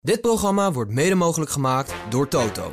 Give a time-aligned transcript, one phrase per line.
[0.00, 2.72] Dit programma wordt mede mogelijk gemaakt door Toto.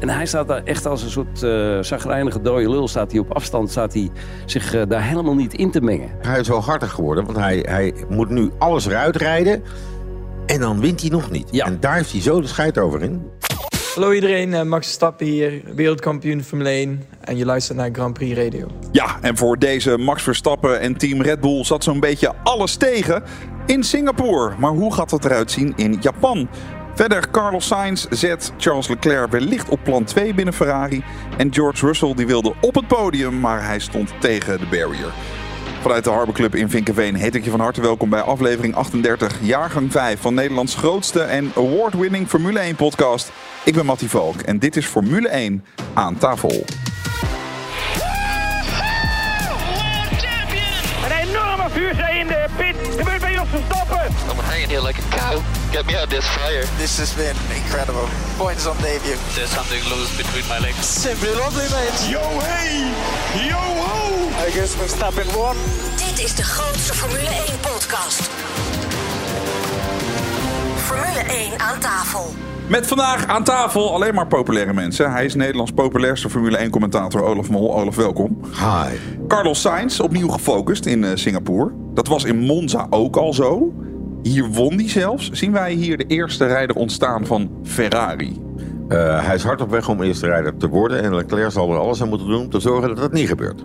[0.00, 2.88] En hij staat daar echt als een soort uh, zagrijnige dode lul.
[2.88, 4.10] Staat hij op afstand, staat hij
[4.46, 6.10] zich uh, daar helemaal niet in te mengen.
[6.18, 9.62] Hij is wel harder geworden, want hij, hij moet nu alles eruit rijden.
[10.46, 11.48] En dan wint hij nog niet.
[11.50, 11.64] Ja.
[11.64, 13.30] En daar heeft hij zo de scheid over in.
[13.96, 17.04] Hallo iedereen, uh, Max Verstappen hier, wereldkampioen Formule 1.
[17.20, 18.66] En je luistert naar Grand Prix Radio.
[18.92, 23.22] Ja, en voor deze Max Verstappen en team Red Bull zat zo'n beetje alles tegen
[23.66, 24.54] in Singapore.
[24.58, 26.48] Maar hoe gaat het eruit zien in Japan?
[26.94, 31.04] Verder Carlos Sainz zet Charles Leclerc wellicht op plan 2 binnen Ferrari.
[31.36, 35.12] En George Russell die wilde op het podium, maar hij stond tegen de barrier.
[35.80, 39.38] Vanuit de Harbor Club in Vinkenveen heet ik je van harte welkom bij aflevering 38,
[39.42, 43.32] jaargang 5 van Nederlands grootste en award-winning Formule 1 podcast.
[43.66, 46.64] Ik ben Mattie Valk en dit is Formule 1 aan tafel.
[51.04, 52.76] Een enorme vuurzee in de pit.
[52.96, 54.06] Gebeurt bij Jos Verstappen.
[54.30, 55.42] I'm hanging here like a cow.
[55.70, 56.64] Get me out of this fire.
[56.76, 58.08] This has been incredible.
[58.36, 59.18] Points on debut.
[59.34, 61.00] There's something loose between my legs.
[61.02, 62.10] Simply lovely, mate.
[62.10, 62.90] Yo hey,
[63.48, 64.28] yo ho.
[64.46, 65.56] I guess Verstappen won.
[65.96, 68.20] Dit is de grootste Formule 1 podcast.
[70.76, 72.34] Formule 1 aan tafel.
[72.68, 75.12] Met vandaag aan tafel alleen maar populaire mensen.
[75.12, 77.74] Hij is Nederlands populairste Formule 1 commentator Olaf Mol.
[77.74, 78.40] Olaf, welkom.
[78.42, 78.96] Hi.
[79.28, 81.72] Carlos Sainz, opnieuw gefocust in uh, Singapore.
[81.94, 83.72] Dat was in Monza ook al zo.
[84.22, 85.30] Hier won hij zelfs.
[85.30, 88.40] Zien wij hier de eerste rijder ontstaan van Ferrari.
[88.88, 91.02] Uh, hij is hard op weg om eerste rijder te worden.
[91.02, 93.64] En Leclerc zal er alles aan moeten doen om te zorgen dat dat niet gebeurt.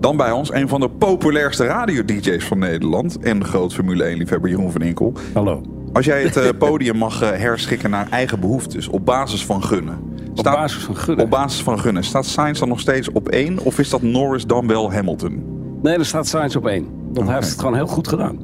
[0.00, 3.18] Dan bij ons een van de populairste radio-dj's van Nederland.
[3.18, 5.12] En de groot Formule 1-liefhebber Jeroen van Inkel.
[5.34, 5.77] Hallo.
[5.92, 9.98] Als jij het uh, podium mag uh, herschikken naar eigen behoeftes, op basis van gunnen.
[10.34, 11.24] Staat, op basis van gunnen?
[11.24, 12.04] Op basis van gunnen.
[12.04, 13.58] Staat Sainz dan nog steeds op één?
[13.58, 15.44] Of is dat Norris dan wel Hamilton?
[15.82, 16.84] Nee, er staat Sainz op één.
[16.84, 17.24] Want okay.
[17.24, 18.38] hij heeft het gewoon heel goed gedaan.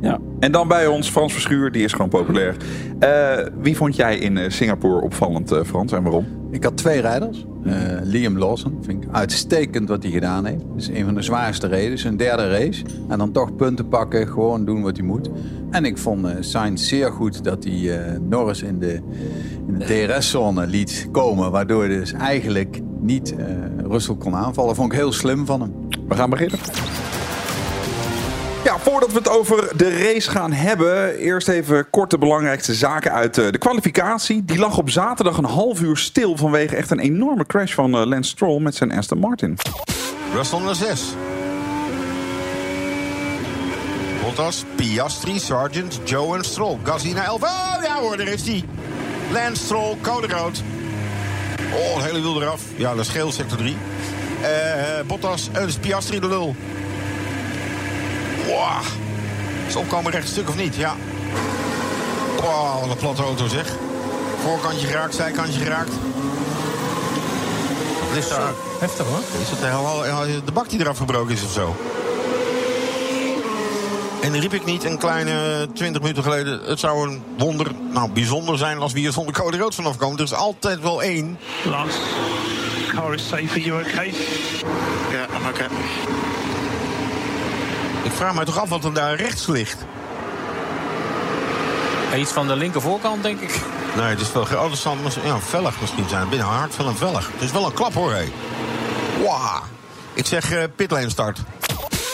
[0.00, 0.18] Ja.
[0.38, 2.56] En dan bij ons Frans Verschuur, die is gewoon populair.
[3.00, 6.26] Uh, wie vond jij in Singapore opvallend, Frans, en waarom?
[6.50, 7.46] Ik had twee rijders.
[7.64, 10.60] Uh, Liam Lawson, vind ik uitstekend wat hij gedaan heeft.
[10.68, 12.84] Dat is een van de zwaarste races, een derde race.
[13.08, 15.30] En dan toch punten pakken, gewoon doen wat hij moet.
[15.70, 19.00] En ik vond uh, Sainz zeer goed dat hij uh, Norris in de,
[19.66, 21.50] in de DRS-zone liet komen.
[21.50, 23.34] Waardoor hij dus eigenlijk niet
[23.86, 24.74] Russell kon aanvallen.
[24.74, 25.72] Vond ik heel slim van hem.
[26.08, 26.58] We gaan beginnen.
[28.64, 33.12] Ja, voordat we het over de race gaan hebben, eerst even kort de belangrijkste zaken
[33.12, 34.44] uit de kwalificatie.
[34.44, 38.30] Die lag op zaterdag een half uur stil vanwege echt een enorme crash van Lance
[38.30, 39.58] Stroll met zijn Aston Martin.
[40.34, 41.02] Russell naar 6.
[44.22, 46.78] Bottas, Piastri, Sargent, Joe en Stroll.
[46.82, 47.42] Gasly naar 11.
[47.42, 48.64] Oh ja hoor, daar is hij.
[49.32, 50.62] Lance Stroll, code rood.
[51.74, 52.62] Oh, het hele wiel eraf.
[52.76, 53.76] Ja, dat geel, sector 3.
[54.42, 54.48] Uh,
[55.06, 56.54] Bottas, uh, Piastri de lul.
[58.50, 58.82] Wow.
[59.66, 60.76] Is opkomen recht stuk of niet?
[60.76, 60.96] Ja.
[62.36, 63.72] Wow, wat een platte auto zeg.
[64.42, 65.92] Voorkantje geraakt, zijkantje geraakt.
[68.08, 68.52] Wat is daar?
[68.78, 69.18] Heftig hoor.
[69.40, 71.76] Is het helemaal de bak die eraf gebroken is of zo?
[74.22, 76.60] En riep ik niet een kleine 20 minuten geleden...
[76.64, 80.16] het zou een wonder, nou bijzonder zijn als we hier zonder code rood vanaf komen.
[80.18, 81.38] Er is altijd wel één.
[81.64, 81.98] Last,
[82.94, 84.14] car is safe, are you okay?
[85.12, 85.68] Ja, I'm okay.
[88.02, 89.84] Ik vraag mij toch af wat er daar rechts ligt.
[92.16, 93.60] Iets van de linker voorkant, denk ik.
[93.96, 94.42] Nee, het is wel...
[94.42, 96.28] Oh, dat zal ja, vellig misschien zijn.
[96.28, 97.30] Binnen hard van een vellig.
[97.32, 98.24] Het is wel een klap, hoor, hé.
[99.18, 99.62] Wow.
[100.14, 101.38] Ik zeg uh, pitlane start.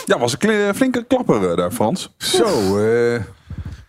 [0.05, 2.13] Ja, was een flinke klapper uh, daar, Frans.
[2.17, 3.21] Zo, uh,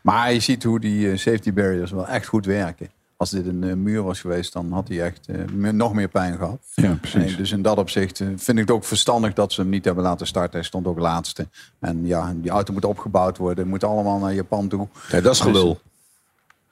[0.03, 2.91] maar je ziet hoe die safety barriers wel echt goed werken.
[3.19, 6.37] Als dit een uh, muur was geweest, dan had hij echt uh, nog meer pijn
[6.37, 6.59] gehad.
[6.75, 7.25] Ja, precies.
[7.25, 9.84] Nee, dus in dat opzicht uh, vind ik het ook verstandig dat ze hem niet
[9.84, 10.53] hebben laten starten.
[10.53, 11.49] Hij stond ook laatste.
[11.78, 13.69] En ja, die auto moet opgebouwd worden.
[13.69, 14.89] Moet allemaal naar Japan toe.
[15.11, 15.81] Ja, dat is gelul.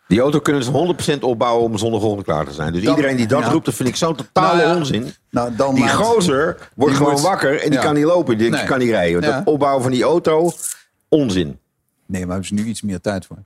[0.09, 2.73] Die auto kunnen ze 100% opbouwen om zondagochtend klaar te zijn.
[2.73, 3.51] Dus dat, iedereen die dat ja.
[3.51, 5.13] roept, dat vind ik zo'n totale nou ja, onzin.
[5.31, 8.39] Nou, dan die gozer wordt die gewoon moet, wakker en die kan niet lopen.
[8.39, 8.65] Die nee.
[8.65, 9.21] kan niet rijden.
[9.23, 10.53] Dat opbouwen van die auto,
[11.09, 11.59] onzin.
[12.07, 13.37] Nee, maar hebben ze nu iets meer tijd voor.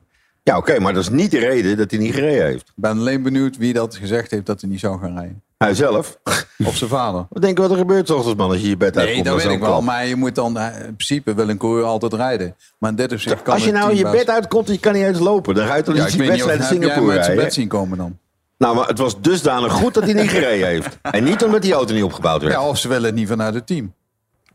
[0.50, 2.68] Ja, oké, okay, maar dat is niet de reden dat hij niet gereden heeft.
[2.68, 5.42] Ik ben alleen benieuwd wie dat gezegd heeft dat hij niet zou gaan rijden.
[5.58, 6.18] Hij zelf?
[6.64, 7.26] Of zijn vader.
[7.28, 9.14] Wat denk je wat er gebeurt ochtends, man, als je je bed uitkomt?
[9.14, 9.68] Nee, dat weet ik wel.
[9.68, 9.82] Klap.
[9.82, 12.56] Maar je moet dan, in principe wil een coureur altijd rijden.
[12.78, 15.02] Maar in dit opzicht kan Als je nou je bed uitkomt en je kan niet
[15.02, 17.18] eens lopen, dan je toch ja, niet die wedstrijd in Singapore?
[17.18, 18.18] Heb bed zien komen dan?
[18.58, 20.98] Nou, maar het was dusdanig goed dat hij niet gereden heeft.
[21.16, 22.54] En niet omdat die auto niet opgebouwd werd.
[22.54, 23.94] Ja, of ze willen het niet vanuit het team.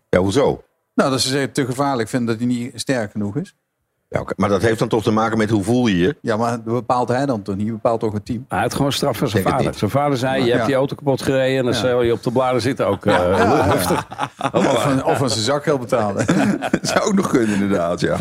[0.09, 0.63] Ja, hoezo?
[0.95, 3.56] Nou, dat ze zeggen te gevaarlijk vinden dat hij niet sterk genoeg is.
[4.10, 6.16] Ja, Maar dat heeft dan toch te maken met hoe voel je je?
[6.22, 7.72] Ja, maar bepaalt hij dan toch niet?
[7.72, 8.46] bepaalt toch het team?
[8.48, 9.74] Hij had gewoon straf van zijn vader.
[9.74, 10.54] Zijn vader zei, je Ja.
[10.54, 11.57] hebt die auto kapot gereden...
[11.57, 11.80] en dan Ja.
[11.80, 13.06] zou je op de bladen zitten ook.
[13.06, 14.07] eh, heftig.
[14.52, 16.25] Of een, of een zijn zakgeld betalen.
[16.81, 18.18] Zou ook nog kunnen, inderdaad, ja.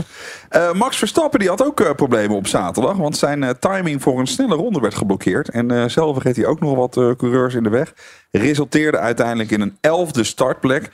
[0.49, 2.97] Eh, Max Verstappen die had ook eh, problemen op zaterdag.
[2.97, 5.49] Want zijn timing voor een snelle ronde werd geblokkeerd.
[5.49, 7.93] En eh, zelf reed hij ook nog wat eh, coureurs in de weg.
[8.31, 10.91] Resulteerde uiteindelijk in een elfde startplek.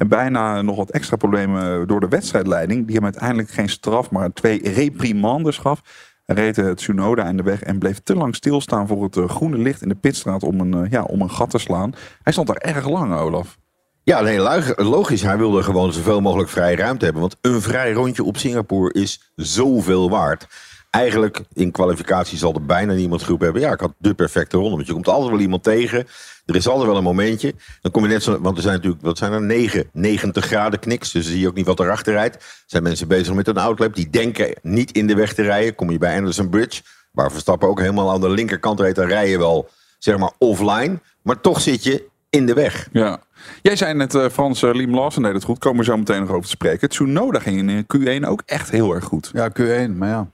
[0.00, 2.86] En bijna nog wat extra problemen door de wedstrijdleiding.
[2.86, 5.80] Die hem uiteindelijk geen straf, maar twee reprimandes gaf.
[6.26, 9.58] Reed eh, Tsunoda in de weg en bleef te lang stilstaan voor het eh, groene
[9.58, 11.94] licht in de pitstraat om een, eh, ja, om een gat te slaan.
[12.22, 13.58] Hij stond daar erg lang, Olaf.
[14.02, 14.40] Ja, nee,
[14.76, 15.22] logisch.
[15.22, 17.22] Hij wilde gewoon zoveel mogelijk vrije ruimte hebben.
[17.22, 20.46] Want een vrij rondje op Singapore is zoveel waard.
[20.90, 23.62] Eigenlijk in kwalificatie zal er bijna niemand groep hebben.
[23.62, 24.74] Ja, ik had de perfecte ronde.
[24.74, 26.06] Want je komt altijd wel iemand tegen.
[26.46, 27.54] Er is altijd wel een momentje.
[27.80, 28.40] Dan kom je net zo.
[28.40, 29.42] Want er zijn natuurlijk, wat zijn er?
[29.42, 31.12] 9, 90 graden kniks.
[31.12, 32.34] Dus dan zie je ook niet wat erachter rijdt.
[32.34, 33.94] Er zijn mensen bezig met een outlap.
[33.94, 35.74] Die denken niet in de weg te rijden.
[35.74, 36.82] Kom je bij Anderson Bridge.
[37.12, 38.94] Waar Verstappen ook helemaal aan de linkerkant reed.
[38.94, 41.00] Dan rij je wel, zeg maar, offline.
[41.22, 42.88] Maar toch zit je in de weg.
[42.92, 43.20] Ja.
[43.62, 45.58] Jij zei net, eh, Frans, uh, Liam Lawson deed het goed.
[45.58, 46.88] Komen we zo meteen nog over te spreken.
[46.88, 49.30] Tsunoda ging in eh, Q1 ook echt heel erg goed.
[49.32, 50.30] Ja, Q1, maar ja.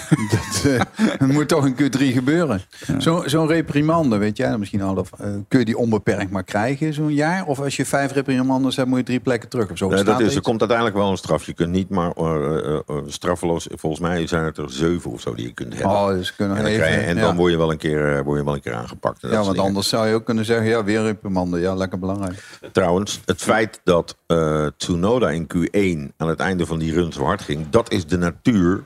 [0.30, 0.64] dat,
[1.18, 2.60] eh, moet toch in Q3 gebeuren.
[2.98, 7.12] Zo- Zo'n reprimande, weet jij misschien al, eh, kun je die onbeperkt maar krijgen zo'n
[7.14, 7.44] jaar?
[7.46, 9.88] Of als je vijf reprimandes hebt, moet je drie plekken terug of zo?
[9.88, 11.44] Dat er is, er komt uiteindelijk wel een straf.
[11.44, 13.66] Je kunt niet maar eh, straffeloos.
[13.70, 15.90] Volgens mij zijn het er zeven of zo die je kunt hebben.
[15.90, 17.34] Oh, dus kunnen en dan, even, krijg je- en dan ja.
[17.34, 19.20] word je wel een keer, word je wel een keer aangepakt.
[19.20, 21.58] Ja, want anders zou je ook kunnen zeggen, ja, weer reprimande.
[21.60, 22.44] Ja, lekker belangrijk.
[22.72, 24.16] Trouwens, het feit dat
[24.76, 28.18] Tsunoda in Q1 aan het einde van die run zo hard ging, dat is de
[28.18, 28.84] natuur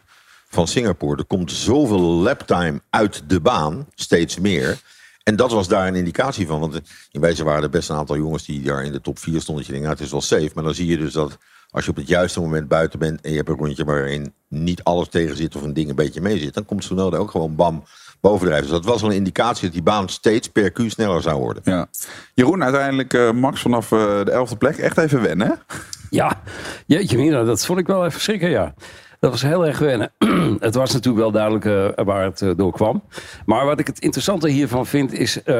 [0.56, 1.17] van Singapore.
[1.17, 4.81] Er komt zoveel laptime uit de baan, steeds meer.
[5.23, 6.61] En dat was daar een indicatie van.
[6.61, 6.81] Want
[7.11, 9.56] in wezen waren er best een aantal jongens die daar in de top 4 stonden.
[9.56, 10.50] Dat je denkt, nou, het is wel safe.
[10.55, 11.38] Maar dan zie je dus dat
[11.70, 14.85] als je op het juiste moment buiten bent en je hebt een rondje waarin niet
[14.85, 17.56] alles tegen zit of een ding een beetje mee zit, dan komt Tsunoda ook gewoon
[17.56, 17.85] bam
[18.20, 18.69] bovendrijven.
[18.69, 21.62] Dus dat was wel een indicatie dat die baan steeds per Q sneller zou worden.
[21.64, 21.87] Ja.
[22.35, 24.76] Jeroen, uiteindelijk eh, Max vanaf eh, de elfde plek.
[24.76, 25.55] Echt even wennen, hè?
[26.11, 26.43] Ja,
[26.87, 28.75] jeetje mina, dat vond ik wel even schrikken, ja.
[29.21, 30.13] Dat was heel erg wennen.
[30.59, 33.03] het was natuurlijk wel duidelijk eh, waar het eh, door kwam.
[33.47, 35.43] Maar wat ik het interessante hiervan vind is...
[35.43, 35.55] eh,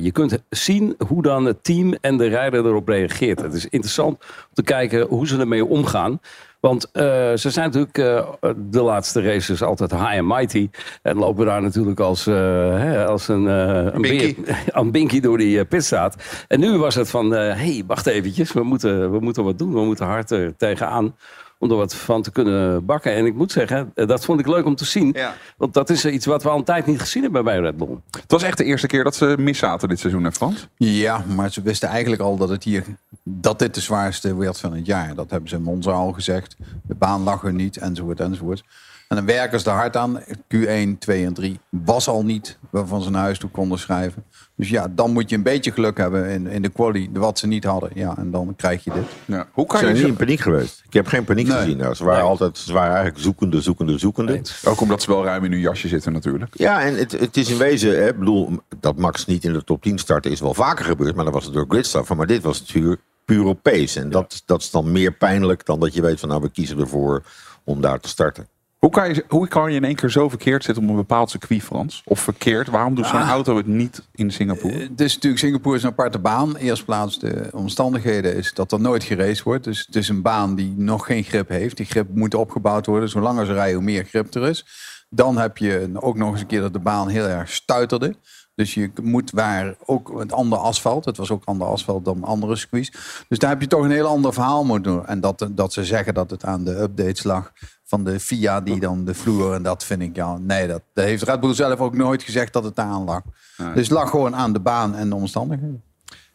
[0.00, 3.40] je kunt zien hoe dan het team en de rijder erop reageert.
[3.40, 6.20] Het is interessant om te kijken hoe ze ermee omgaan.
[6.60, 8.26] Want ze zijn natuurlijk
[8.56, 10.70] de laatste races altijd high and mighty.
[11.02, 12.34] En lopen daar natuurlijk als, eh,
[12.78, 14.34] hè, als een, een Binky.
[14.42, 16.44] beer, aan Binky door die pitstraat.
[16.48, 18.52] En nu was het van, hé, hey, wacht eventjes.
[18.52, 19.72] We moeten, we moeten wat doen.
[19.72, 21.14] We moeten hard er tegenaan
[21.62, 23.14] om er wat van te kunnen bakken.
[23.14, 25.12] En ik moet zeggen, eh, dat vond ik leuk om te zien.
[25.14, 25.34] Ja.
[25.56, 27.96] Want dat is iets wat we al een tijd niet gezien hebben bij Red Bull.
[28.10, 30.68] Het was echt de eerste keer dat ze mis zaten dit seizoen, hè Frans?
[30.76, 32.84] Ja, maar ze wisten eigenlijk al dat, het hier,
[33.22, 35.14] dat dit de zwaarste werd van het jaar.
[35.14, 36.56] Dat hebben ze in Monza al gezegd.
[36.82, 38.64] De baan lag er niet, enzovoort, enzovoort.
[39.12, 40.20] En dan werken ze er hard aan.
[40.54, 44.24] Q1, 2 en 3 was al niet waarvan ze naar huis toe konden schrijven.
[44.56, 47.46] Dus ja, dan moet je een beetje geluk hebben in, in de quali, wat ze
[47.46, 47.90] niet hadden.
[47.94, 49.02] Ja, en dan krijg je dit.
[49.24, 49.46] Ja.
[49.52, 50.82] Hoe Ze kan zijn je niet in paniek geweest.
[50.86, 51.56] Ik heb geen paniek Nee.
[51.56, 51.76] gezien.
[51.76, 52.28] Nou, ze waren Nee.
[52.28, 54.40] altijd, ze waren eigenlijk zoekende, zoekende, zoekende.
[54.64, 56.58] Ook omdat ze wel ruim in hun jasje zitten natuurlijk.
[56.58, 58.50] Ja, en het, het is in wezen, hè, ik bedoel,
[58.80, 61.44] dat Max niet in de top 10 startte is wel vaker gebeurd, maar dan was
[61.44, 62.16] het door gridstraffen.
[62.16, 64.00] Maar dit was natuurlijk puur op pace.
[64.00, 66.78] En dat, dat is dan meer pijnlijk dan dat je weet van nou, we kiezen
[66.78, 67.22] ervoor
[67.64, 68.46] om daar te starten.
[68.82, 71.30] Hoe kan, je, hoe kan je in één keer zo verkeerd zitten op een bepaald
[71.30, 72.02] circuit, Frans?
[72.04, 72.68] Of verkeerd?
[72.68, 73.28] Waarom doet zo'n Ah.
[73.28, 74.74] auto het niet in Singapore?
[74.74, 76.56] Eh, Het is natuurlijk Singapore is een aparte baan.
[76.56, 79.64] Eerst plaats de omstandigheden is dat er nooit geraced wordt.
[79.64, 81.76] Dus het is een baan die nog geen grip heeft.
[81.76, 83.10] Die grip moet opgebouwd worden.
[83.12, 84.64] Hoe langer ze rijden, hoe meer grip er is.
[85.10, 88.14] Dan heb je ook nog eens een keer dat de baan heel erg stuiterde.
[88.54, 91.04] Dus je moet waar ook het andere asfalt.
[91.04, 92.92] Het was ook ander asfalt dan andere circuits.
[93.28, 95.06] Dus daar heb je toch een heel ander verhaal moeten doen.
[95.06, 97.52] En dat, dat ze zeggen dat het aan de updates lag
[97.84, 99.54] van de FIA die dan de vloer.
[99.54, 102.52] En dat vind ik ja, nee, dat, dat heeft Red Bull zelf ook nooit gezegd
[102.52, 103.22] dat het daar aan lag.
[103.56, 105.82] Dus het lag gewoon aan de baan en de omstandigheden.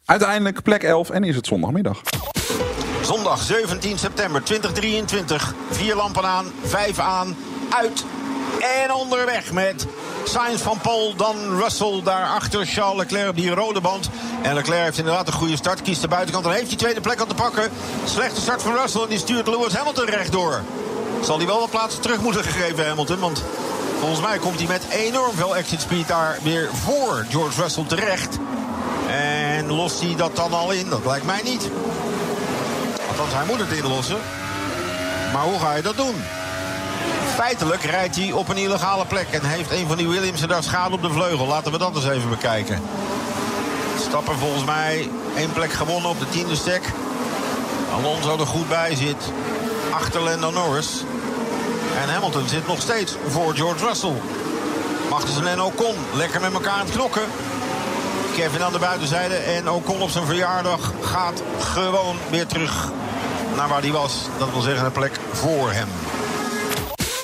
[0.06, 2.02] Uiteindelijk plek 11 en is het zondagmiddag.
[3.02, 5.54] Zondag 17 september 2023.
[5.70, 7.36] Vier lampen aan, vijf aan,
[7.70, 8.06] uit
[8.84, 9.88] en onderweg met
[10.28, 14.10] Sainz van Pol, dan Russell daarachter, Charles Leclerc op die rode band.
[14.42, 17.20] En Leclerc heeft inderdaad een goede start, kiest de buitenkant en heeft die tweede plek
[17.20, 17.72] aan te pakken.
[18.06, 20.62] Slechte start van Russell en die stuurt Lewis Hamilton rechtdoor.
[21.22, 23.44] Zal hij wel wat plaatsen terug moeten gegeven Hamilton, want
[24.00, 28.38] volgens mij komt hij met enorm veel exit speed daar weer voor George Russell terecht.
[29.10, 30.90] En lost hij dat dan al in?
[30.90, 31.70] Dat lijkt mij niet.
[33.10, 34.18] Althans, hij moet het inlossen.
[35.34, 36.16] Maar hoe ga je dat doen?
[37.36, 40.96] Feitelijk rijdt hij op een illegale plek en heeft een van die Williamsen daar schade
[40.96, 41.48] op de vleugel.
[41.48, 42.82] Laten we dat eens even bekijken.
[44.00, 46.82] Stappen volgens mij één plek gewonnen op de tiende stek.
[47.94, 49.32] Alonso er goed bij zit.
[49.92, 51.04] Achter Lando Norris.
[52.02, 54.22] En Hamilton zit nog steeds voor George Russell.
[55.10, 57.24] Magnussen en Ocon lekker met elkaar aan het knokken.
[58.36, 62.92] Kevin aan de buitenzijde en Ocon op zijn verjaardag gaat gewoon weer terug
[63.56, 64.26] naar waar hij was.
[64.38, 65.88] Dat wil zeggen een plek voor hem.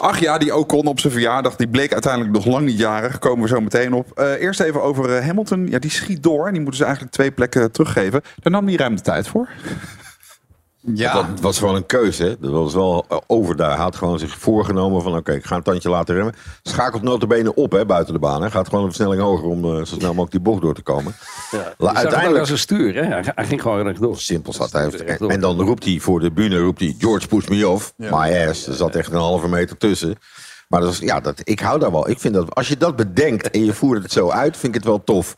[0.04, 3.20] Ach ja, die Ocon op zijn verjaardag, die bleek uiteindelijk nog lang niet jarig.
[3.20, 4.12] Komen we zo meteen op.
[4.12, 5.68] Eh, eerst even over eh, Hamilton.
[5.68, 6.46] Ja, die schiet door.
[6.46, 8.22] En die moeten ze eigenlijk twee plekken teruggeven.
[8.40, 9.50] Daar nam hij ruim de tijd voor.
[10.94, 11.14] Ja.
[11.14, 12.24] Dat was gewoon een keuze.
[12.24, 12.36] Hè?
[12.40, 13.70] Dat was wel eh, over daar.
[13.70, 16.34] Hij had gewoon zich voorgenomen van oké, ik ga een tandje laten remmen.
[16.64, 18.42] Schakelt notabene op hè, buiten de baan.
[18.42, 18.52] Hè?
[18.52, 21.16] Gaat gewoon een versnelling hoger om eh, zo snel mogelijk die bocht door te komen.
[21.52, 23.02] Ja, La- je zag het ook uiteindelijk- als een stuur, hè?
[23.02, 24.18] Hij, hij ging gewoon rechtdoor.
[24.18, 24.90] Simpel zat hij.
[24.92, 27.94] En, en dan roept hij voor de bühne, roept hij, George push me off.
[27.98, 28.68] My ass.
[28.68, 30.16] Er zat echt een halve meter tussen.
[30.74, 32.10] Maar dat ja, dat, ik hou daar wel.
[32.10, 34.82] Ik vind dat als je dat bedenkt en je voert het zo uit, vind ik
[34.82, 35.36] het wel tof.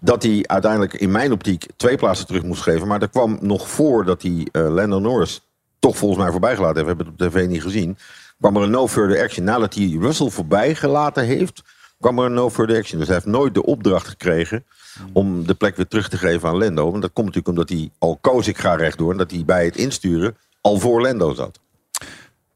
[0.00, 2.86] Dat hij uiteindelijk in mijn optiek twee plaatsen terug moest geven.
[2.86, 5.40] Maar er kwam nog voor dat hij eh Lando Norris
[5.78, 6.88] toch volgens mij voorbij gelaten heeft.
[6.88, 7.98] We hebben het op tv niet gezien.
[8.38, 9.44] Kwam er een no further action.
[9.44, 11.62] Nadat hij Russell voorbij gelaten heeft,
[12.00, 12.98] kwam er een no further action.
[12.98, 14.64] Dus hij heeft nooit de opdracht gekregen
[15.12, 16.90] om de plek weer terug te geven aan Lando.
[16.90, 19.10] Want dat komt natuurlijk omdat hij al koos ik ga rechtdoor.
[19.10, 21.58] En dat hij bij het insturen al voor Lando zat.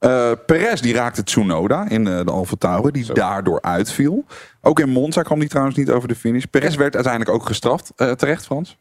[0.00, 4.24] Eh Perez die raakte Tsunoda in eh, de Alfa Tauri, die daardoor uitviel.
[4.60, 6.44] Ook in Monza kwam hij trouwens niet over de finish.
[6.44, 7.92] Perez werd uiteindelijk ook gestraft.
[7.96, 8.76] Eh, terecht, Frans?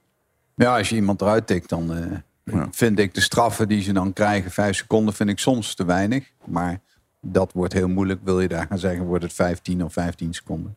[0.55, 4.13] Ja, als je iemand eruit tikt, dan eh, vind ik de straffen die ze dan
[4.13, 6.31] krijgen, vijf seconden, vind ik soms te weinig.
[6.45, 6.79] Maar
[7.21, 8.19] dat wordt heel moeilijk.
[8.23, 10.75] Wil je daar gaan zeggen, wordt het 15 of 15 seconden.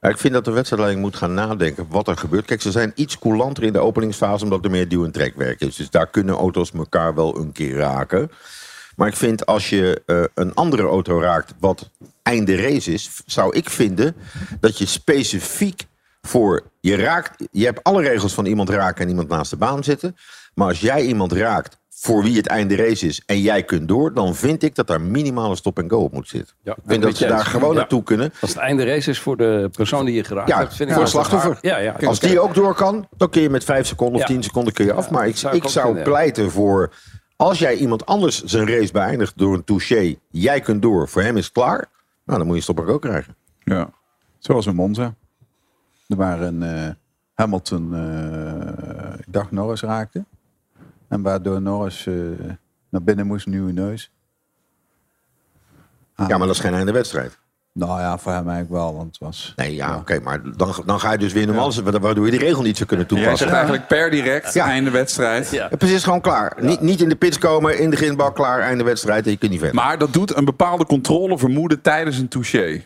[0.00, 2.44] Ja, ik vind dat de wedstrijdleiding moet gaan nadenken wat er gebeurt.
[2.44, 5.76] Kijk, ze zijn iets coulanter in de openingsfase omdat er meer duw- en trekwerk is.
[5.76, 8.30] Dus daar kunnen auto's elkaar wel een keer raken.
[8.96, 11.90] Maar ik vind als je eh, een andere auto raakt wat
[12.22, 14.16] einde race is, zou ik vinden
[14.60, 15.86] dat je specifiek
[16.22, 17.48] voor je raakt.
[17.50, 20.16] Je hebt alle regels van iemand raken en iemand naast de baan zitten.
[20.54, 24.14] Maar als jij iemand raakt voor wie het einde race is en jij kunt door,
[24.14, 26.54] dan vind ik dat daar minimale stop en go op moet zitten.
[26.62, 27.78] Ja, ik vind dat ze daar gewoon ja.
[27.78, 28.32] naartoe kunnen.
[28.40, 30.94] Als het einde race is voor de persoon die je geraakt Ja, hebt, vind ik
[30.94, 31.58] voor het slachtoffer.
[31.60, 31.96] Ja, ja.
[32.04, 34.34] Als die ook door kan, dan kun je met vijf seconden of Ja.
[34.34, 35.10] tien seconden kun je af.
[35.10, 36.92] Maar ik, zou ik ik zou pleiten voor...
[37.36, 40.16] Als jij iemand anders zijn race beëindigt door een touché...
[40.30, 41.88] jij kunt door, voor hem is het klaar...
[42.26, 43.36] Nou, dan moet je stop ook krijgen.
[43.64, 43.90] Ja.
[44.38, 45.14] Zoals in Monza.
[46.06, 46.94] Er waren eh,
[47.34, 50.24] Hamilton, eh, ik dacht Norris raakte.
[51.08, 52.14] En waardoor Norris eh,
[52.88, 54.12] naar binnen moest, nieuwe neus.
[56.14, 56.28] Ah.
[56.28, 57.38] Ja, maar dat is geen einde wedstrijd.
[57.78, 59.52] Nou ja, voor hem eigenlijk wel, want het was...
[59.56, 61.72] Nee, ja, oké, maar dan, dan ga je dus weer normaal...
[62.00, 63.46] Waardoor je die regel niet zou kunnen Jij toepassen.
[63.46, 64.64] zegt eigenlijk per direct, Ja.
[64.66, 65.50] einde wedstrijd.
[65.50, 65.66] Ja.
[65.70, 66.56] Het is gewoon klaar.
[66.60, 69.24] Niet, niet in de pits komen, in de grindbak, klaar, einde wedstrijd...
[69.24, 69.82] en je kunt niet verder.
[69.82, 72.84] Maar dat doet een bepaalde controle vermoeden tijdens een touché.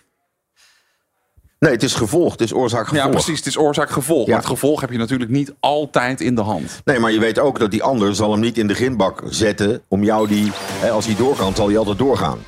[1.58, 3.04] Nee, het is gevolg, het is oorzaak-gevolg.
[3.04, 3.38] Ja, precies.
[3.38, 4.24] Het is oorzaak-gevolg.
[4.26, 4.30] Ja.
[4.32, 6.80] Maar het gevolg heb je natuurlijk niet altijd in de hand.
[6.84, 9.82] Nee, maar je weet ook dat die ander zal hem niet in de grindbak zetten...
[9.88, 12.38] om jou die, hè, als hij door kan, zal hij altijd doorgaan.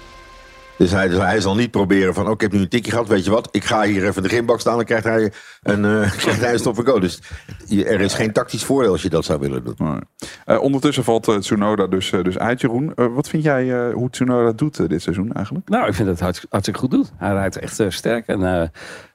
[0.82, 3.08] Dus hij, dus hij zal niet proberen van, oh, ik heb nu een tikje gehad,
[3.08, 3.48] weet je wat?
[3.50, 6.52] Ik ga hier even in de grindbak staan, dan krijgt hij een, eh krijgt hij
[6.52, 7.00] een stop en go.
[7.00, 7.20] Dus
[7.68, 9.74] er is geen tactisch voordeel als je dat zou willen doen.
[9.78, 9.98] Nee.
[10.44, 12.92] Eh, ondertussen valt eh, Tsunoda dus, dus uit, Jeroen.
[12.94, 15.68] Wat vind jij eh, hoe Tsunoda doet dit seizoen eigenlijk?
[15.68, 17.12] Nou, ik vind dat het hartst- hartstikke goed doet.
[17.16, 18.68] Hij rijdt echt sterk en eh,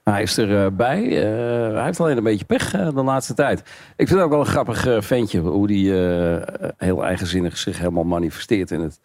[0.04, 0.72] hij is erbij.
[0.72, 1.24] bij.
[1.68, 3.60] Eh, hij heeft alleen een beetje pech eh, de laatste tijd.
[3.96, 5.40] Ik vind het ook wel een grappig eh, ventje.
[5.40, 9.00] Hoe die eh, heel eigenzinnig zich helemaal manifesteert in het,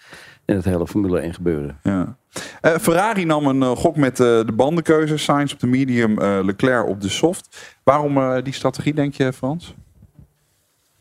[0.45, 1.79] in het hele Formule 1 gebeuren.
[1.83, 2.17] Ja.
[2.61, 5.17] Eh, Ferrari nam een eh, gok met eh, de bandenkeuze.
[5.17, 7.77] Sainz op de medium, eh, Leclerc op de soft.
[7.83, 9.75] Waarom eh, die strategie, denk je, Frans?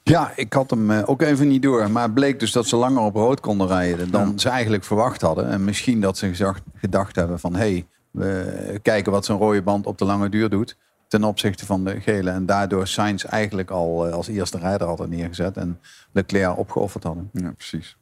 [0.04, 1.92] Ja, ik had hem ook even niet door.
[1.92, 5.22] Maar het bleek dus dat ze langer op rood konden rijden dan ze eigenlijk verwacht
[5.22, 5.50] hadden.
[5.50, 7.54] En misschien dat ze gedacht, gedacht hebben van...
[7.54, 10.78] hé, hey, we kijken wat zo'n rode band op de lange duur doet...
[11.12, 12.30] ten opzichte van de gele.
[12.30, 15.58] En daardoor Sainz eigenlijk al eh, als eerste rijder hadden neergezet...
[15.58, 15.80] en
[16.12, 17.30] Leclerc opgeofferd hadden.
[17.34, 17.96] Ja, precies.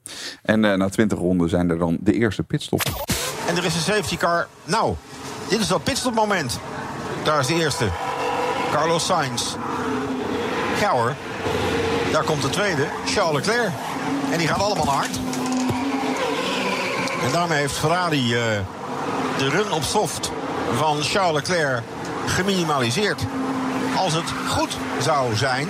[0.44, 2.92] En eh, na 20 ronden zijn er dan de eerste pitstops.
[3.48, 4.48] En er is een safety car.
[4.64, 4.96] Nou,
[5.48, 6.60] dit is dat pitstopmoment.
[7.24, 7.88] Daar is de eerste.
[8.72, 9.56] Carlos Sainz.
[10.80, 11.16] Ja hoor.
[12.12, 12.86] Daar komt de tweede.
[13.06, 13.72] Charles Leclerc.
[14.32, 15.20] En die gaan allemaal hard.
[17.26, 18.42] En daarmee heeft Ferrari eh,
[19.38, 20.32] de run op soft
[20.76, 21.84] van Charles Leclerc
[22.30, 23.22] geminimaliseerd.
[23.98, 25.70] Als het goed zou zijn,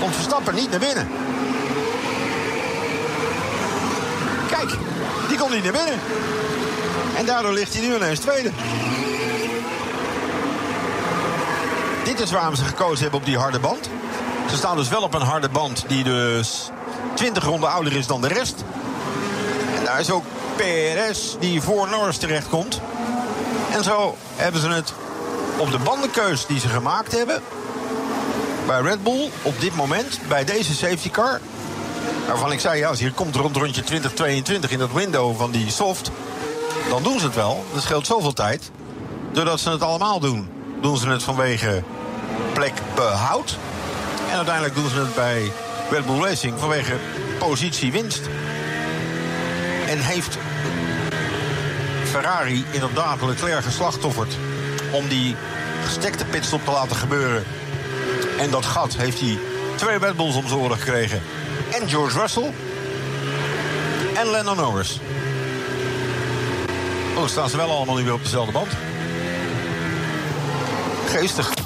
[0.00, 1.08] komt Verstappen niet naar binnen.
[4.48, 4.76] Kijk,
[5.28, 6.00] die komt niet naar binnen.
[7.16, 8.50] En daardoor ligt hij nu ineens tweede.
[12.04, 13.88] Dit is waarom ze gekozen hebben op die harde band.
[14.50, 16.70] Ze staan dus wel op een harde band die dus
[17.14, 18.64] 20 ronden ouder is dan de rest.
[19.78, 20.24] En daar is ook
[20.56, 22.80] PRS die voor Norris terechtkomt.
[23.72, 24.92] En zo hebben ze het
[25.56, 27.42] op de bandenkeus die ze gemaakt hebben...
[28.66, 31.40] bij Red Bull op dit moment, bij deze safety car...
[32.26, 35.70] waarvan ik zei, ja, als hier komt rond rondje 2022 in dat window van die
[35.70, 36.10] soft...
[36.88, 37.64] dan doen ze het wel.
[37.72, 38.70] Dat scheelt zoveel tijd.
[39.32, 40.48] Doordat ze het allemaal doen,
[40.80, 41.82] doen ze het vanwege
[42.52, 43.58] plekbehoud.
[44.30, 45.52] En uiteindelijk doen ze het bij
[45.90, 46.94] Red Bull Racing vanwege
[47.38, 48.20] positiewinst.
[49.88, 50.38] En heeft
[52.04, 54.36] Ferrari inderdaad Leclerc geslachtofferd
[54.94, 55.36] om die
[55.84, 57.44] gestekte pitstop te laten gebeuren.
[58.38, 59.38] En dat gat heeft hij
[59.76, 61.22] twee Red Bulls om zijn oren gekregen.
[61.80, 62.52] En George Russell.
[64.14, 65.00] En Lennon Norris.
[67.16, 68.68] Oh, staan ze wel allemaal nu weer op dezelfde band.
[71.06, 71.63] Geestig.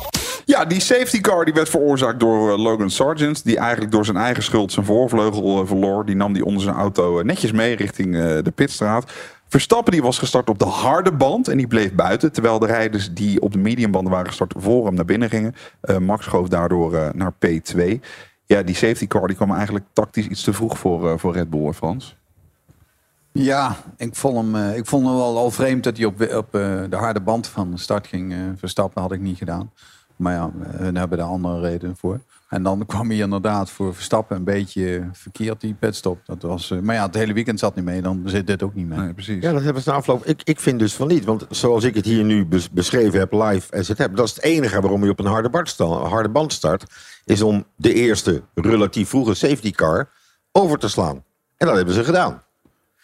[0.59, 3.45] Ja, die safety car die werd veroorzaakt door eh, Logan Sargent.
[3.45, 6.05] Die eigenlijk door zijn eigen schuld zijn voorvleugel eh, verloor.
[6.05, 8.13] Die nam die onder zijn auto eh, netjes mee richting
[8.43, 9.13] de pitstraat.
[9.49, 12.33] Verstappen die was gestart op de harde band en die bleef buiten.
[12.33, 15.55] Terwijl de rijders die op de mediumbanden waren gestart voor hem naar binnen gingen.
[15.99, 18.01] Max schoof daardoor naar P2.
[18.47, 21.65] Ja, die safety car die kwam eigenlijk tactisch iets te vroeg voor, voor Red Bull,
[21.65, 22.17] hè, Frans.
[23.33, 26.97] Ja, ik vond hem, ik vond hem wel al vreemd dat hij op, op de
[26.97, 29.03] harde band van start ging verstappen.
[29.03, 29.71] Had ik niet gedaan.
[30.19, 32.21] Maar ja, hun hebben daar andere redenen voor.
[32.49, 36.19] En dan kwam hij inderdaad voor Verstappen een beetje verkeerd, die pitstop.
[36.25, 38.75] Dat was, eh, maar ja, het hele weekend zat niet mee, dan zit dit ook
[38.75, 38.99] niet mee.
[38.99, 39.43] Nee, precies.
[39.43, 40.25] Ja, dat hebben ze na afloop.
[40.25, 41.25] Ik, ik vind dus van niet.
[41.25, 44.35] Want zoals ik het hier nu bes- beschreven heb, live as het heb, dat is
[44.35, 46.85] het enige waarom je op een harde, band sta- harde band start.
[47.25, 50.09] Is om de eerste relatief vroege safety car
[50.53, 51.25] over te slaan.
[51.57, 52.43] En dat hebben ze gedaan.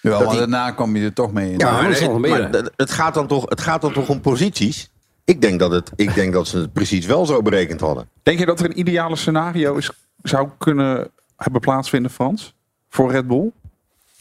[0.00, 1.58] Ja, maar die- daarna kwam je er toch mee in.
[1.58, 2.48] Ja, dat maar, is nog maar meer.
[2.50, 4.92] het, het gaat dan toch, het gaat dan toch om posities.
[5.24, 8.08] Ik denk, dat het, ik denk dat ze het precies wel zo berekend hadden.
[8.22, 9.90] Denk je dat er een ideale scenario is,
[10.22, 12.54] zou kunnen hebben plaatsvinden, Frans?
[12.88, 13.50] Voor Red Bull?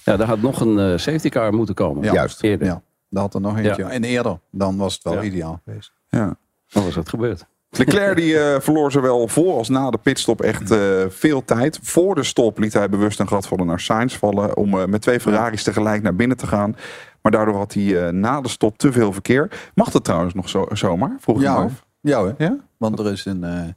[0.04, 2.04] Ja, daar had nog een eh, safety car moeten komen.
[2.04, 2.14] Ja.
[2.14, 2.44] Juist.
[2.44, 2.68] Eerder.
[2.68, 3.84] Ja, daar had er nog eentje.
[3.84, 3.90] Ja.
[3.90, 5.22] En eerder, dan was het wel Ja.
[5.22, 5.92] ideaal geweest.
[6.10, 6.36] Ja.
[6.70, 7.46] Dan was dat gebeurd.
[7.78, 10.80] Leclerc die, eh, verloor zowel voor als na de pitstop echt eh,
[11.10, 11.80] veel tijd.
[11.82, 14.58] Voor de stop liet hij bewust een gat vallen naar Sainz vallen.
[14.58, 16.76] Om eh, met twee Ferraris tegelijk naar binnen te gaan.
[17.24, 19.70] Maar daardoor had hij eh, na de stop te veel verkeer.
[19.76, 21.16] Mag dat trouwens nog zo, zomaar?
[21.20, 21.86] Vroeg Ja, af.
[22.02, 22.36] Ja hoor.
[22.38, 22.58] Ja?
[22.78, 23.68] Want er is een, eh,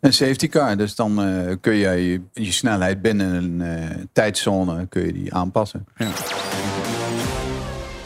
[0.00, 0.76] een safety car.
[0.76, 5.86] Dus dan eh, kun je, je je snelheid binnen een tijdzone kun je die aanpassen.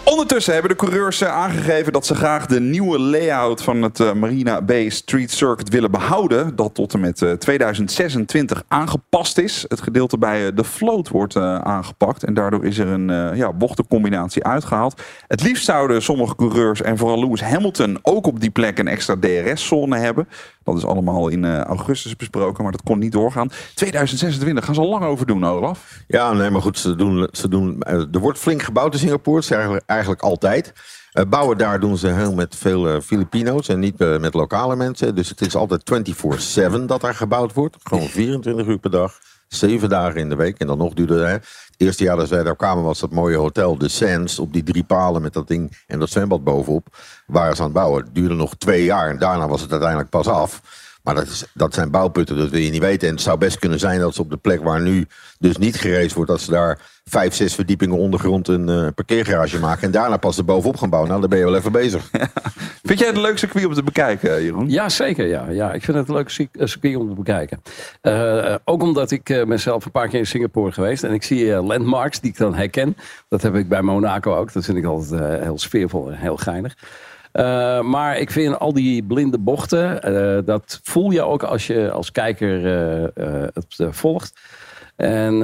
[0.05, 4.13] Ondertussen hebben de coureurs eh, aangegeven dat ze graag de nieuwe layout van het eh,
[4.13, 6.57] Marina Bay Street Circuit willen behouden.
[6.57, 9.65] Dat tot en met eh, 2026 aangepast is.
[9.69, 12.25] Het gedeelte bij eh, de float wordt eh, aangepakt.
[12.25, 15.03] En daardoor is er een eh, ja, bochtencombinatie uitgehaald.
[15.27, 19.17] Het liefst zouden sommige coureurs en vooral Lewis Hamilton ook op die plek een extra
[19.21, 20.29] DRS-zone hebben.
[20.65, 23.51] Dat is allemaal in eh, augustus besproken, maar dat kon niet doorgaan.
[23.75, 25.99] 2026 gaan ze al lang over doen, Olaf.
[26.07, 29.37] Ja, nee, maar goed, ze doen, ze doen, eh, er wordt flink gebouwd in Singapore.
[29.37, 30.73] Dat is eigenlijk, eigenlijk altijd.
[31.13, 35.15] Eh, bouwen daar doen ze heel met veel Filipino's en niet met lokale mensen.
[35.15, 37.77] Dus het is altijd 24-7 dat daar gebouwd wordt.
[37.83, 39.19] Gewoon 24 uur per dag,
[39.55, 40.59] 7 dagen in de week.
[40.59, 41.33] En dan nog duurde het.
[41.71, 44.63] Het eerste jaar dat wij daar kwamen was dat mooie hotel, de Sands, op die
[44.63, 46.87] drie palen met dat ding en dat zwembad bovenop.
[47.27, 48.05] Waren ze aan het bouwen.
[48.05, 50.61] Het duurde nog twee jaar en daarna was het uiteindelijk pas af.
[51.05, 53.09] Maar dat, is, dat zijn bouwputten, dat wil je niet weten.
[53.09, 55.07] En het zou best kunnen zijn dat ze op de plek waar nu
[55.39, 59.83] dus niet gereisd wordt, dat ze daar vijf, zes verdiepingen ondergrond een eh, parkeergarage maken.
[59.83, 61.11] En daarna pas er bovenop gaan bouwen.
[61.11, 62.11] Nou, dan ben je wel even bezig.
[62.83, 64.71] Vind jij het een leuk circuit om te bekijken, Jeroen?
[64.71, 65.27] Ja, zeker.
[65.27, 65.49] Ja.
[65.51, 67.63] Ja, ik vind het een leuk eh, circuit om te bekijken.
[68.01, 71.05] Eh, ook omdat ik eh, mezelf een paar keer in Singapore geweest.
[71.05, 72.97] En ik zie eh, landmarks die ik dan herken.
[73.29, 74.53] Dat heb ik bij Monaco ook.
[74.53, 76.77] Dat vind ik altijd eh, heel sfeervol en heel geinig.
[77.35, 81.91] Eh, maar ik vind al die blinde bochten, eh, dat voel je ook als je
[81.91, 82.67] als kijker
[83.15, 84.41] eh, het volgt.
[84.97, 85.39] En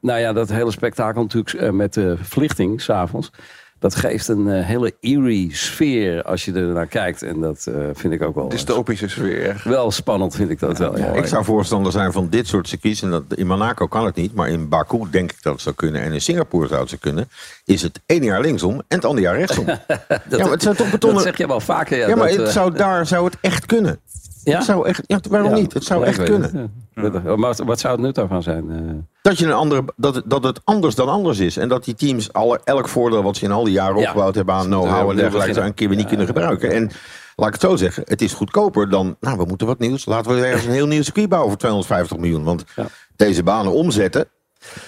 [0.00, 3.30] nou ja, dat hele spektakel natuurlijk met de verlichting s'avonds.
[3.78, 7.22] Dat geeft een eh, hele eerie sfeer als je er naar kijkt.
[7.22, 9.62] En dat eh, vind ik ook wel, Dystopische sfeer.
[9.64, 10.98] wel spannend, vind ik dat wel.
[10.98, 11.12] Ja.
[11.12, 13.02] Ik zou voorstander zijn van dit soort circuits.
[13.02, 15.74] En dat, in Monaco kan het niet, maar in Baku denk ik dat het zou
[15.74, 16.02] kunnen.
[16.02, 17.28] En in Singapore zou het zo kunnen.
[17.64, 19.64] Is het ene jaar linksom en het andere jaar rechtsom.
[19.96, 21.18] Dat, ja, maar het zijn toch betonnen...
[21.18, 21.98] dat zeg je wel vaker.
[21.98, 24.00] Ja, Ja, maar dat, het eh, zou, daar zou het echt kunnen.
[24.52, 24.56] Ja?
[24.56, 25.56] Het zou echt, ja, waarom Ja.
[25.56, 25.72] niet?
[25.72, 26.70] Het zou Ja, echt kunnen.
[26.94, 27.10] ja.
[27.10, 28.70] Maar wat, wat zou het nut daarvan zijn?
[28.70, 28.76] eh?
[29.22, 31.56] Dat, je een andere, dat, het, dat het anders dan anders is.
[31.56, 34.02] En dat die teams alle, elk voordeel wat ze in al die jaren Ja.
[34.02, 36.70] opgebouwd hebben aan know-how en dergelijke, een keer weer niet Ja, kunnen gebruiken.
[36.72, 36.90] En
[37.36, 40.04] laat ik het zo zeggen, het is goedkoper dan, nou we moeten wat nieuws.
[40.04, 42.44] Laten we ergens een heel nieuw circuit bouwen voor 250 miljoen.
[42.44, 42.86] Want Ja.
[43.16, 44.26] deze banen omzetten,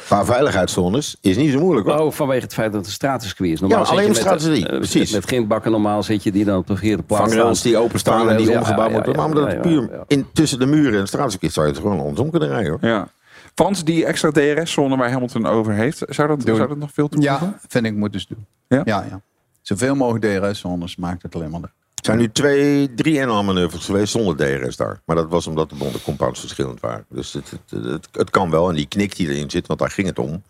[0.05, 1.99] qua veiligheidszones, is niet zo moeilijk hoor.
[1.99, 3.61] Oh, vanwege het feit dat het een stratencircuit is.
[3.61, 5.13] Normaal Ja, zit je alleen met, strategie, eh, precies.
[5.13, 8.37] Met grindbakken normaal zit je die dan op de verkeerde plaats Vangrails die openstaan en
[8.37, 9.13] die Ja, omgebouwd ja, worden.
[9.13, 10.05] ja, Maar omdat het puur ja.
[10.07, 12.91] in, tussen de muren en straatcircuit zou je het gewoon andersom kunnen rijden hoor.
[12.91, 13.09] Ja.
[13.55, 17.47] Frans, die extra DRS-zone waar Hamilton over heeft, zou dat, zou dat nog veel toevoegen?
[17.47, 18.47] Ja, vind ik moet dus doen.
[18.69, 18.83] Ja?
[18.85, 19.21] Ja, ja.
[19.63, 21.73] Zoveel mogelijk DRS-zones maakt het alleen maar leuk.
[21.99, 25.01] Er zijn nu twee, drie NL-manoeuvres geweest zonder DRS daar.
[25.05, 27.07] Maar dat was omdat de bondencompounds verschillend waren.
[27.09, 28.69] Dus het, het, het, het kan wel.
[28.69, 30.43] En die knik die erin zit, want daar ging het om.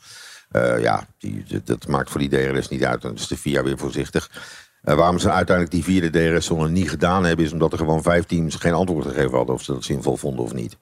[0.51, 3.03] Eh, ja, die, dat maakt voor die DRS niet uit.
[3.03, 4.31] Dan is de FIA weer voorzichtig.
[4.83, 7.45] Eh, waarom ze uiteindelijk die vierde DRS-zone niet gedaan hebben...
[7.45, 9.55] is omdat er gewoon vijf teams geen antwoord gegeven hadden...
[9.55, 10.77] of ze dat zinvol vonden of niet.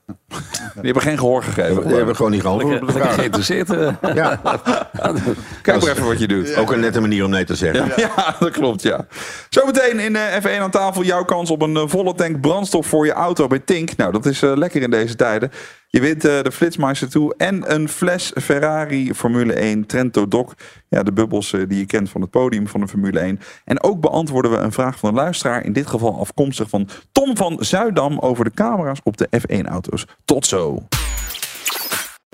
[0.74, 1.86] Die hebben geen gehoor gegeven.
[1.86, 3.14] Die hebben gewoon niet geantwoord op de vraag.
[3.14, 3.70] Geïnteresseerd.
[3.70, 3.92] eh.
[4.14, 4.40] Ja,
[5.62, 6.56] Kijk maar even wat je doet.
[6.56, 7.92] ook een nette manier om nee te zeggen.
[7.96, 9.06] Ja, dat klopt, ja.
[9.48, 13.12] Zometeen in eh, F1 aan tafel jouw kans op een volle tank brandstof voor je
[13.12, 13.96] auto bij Tink.
[13.96, 15.50] Nou, dat is lekker in deze tijden.
[15.96, 20.52] Je wint eh, de Flitsmeister toe en een fles Ferrari Formule 1 Trento Doc.
[20.88, 23.40] Ja, de bubbels eh, die je kent van het podium van de Formule 1.
[23.64, 25.64] En ook beantwoorden we een vraag van een luisteraar.
[25.64, 30.06] In dit geval afkomstig van Tom van Zuidam over de camera's op de F1-auto's.
[30.24, 30.82] Tot zo.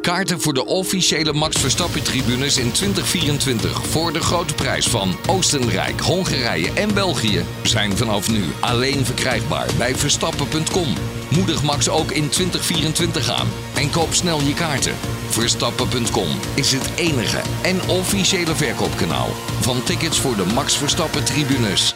[0.01, 6.01] Kaarten voor de officiële Max Verstappen tribunes in 2024 voor de grote prijs van Oostenrijk,
[6.01, 11.12] Hongarije en België zijn vanaf nu alleen verkrijgbaar bij verstappen.com.
[11.37, 14.95] Moedig Max ook in 2024 aan en koop snel je kaarten.
[15.29, 19.29] Verstappen.com is het enige en officiële verkoopkanaal
[19.61, 21.95] van tickets voor de Max Verstappen tribunes.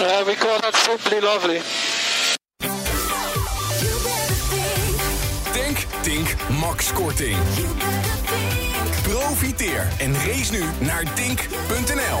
[0.00, 1.60] Uh, we call that simply lovely.
[5.52, 7.36] Denk, Tink, Max Korting.
[9.02, 12.20] Profiteer en race nu naar dink.nl.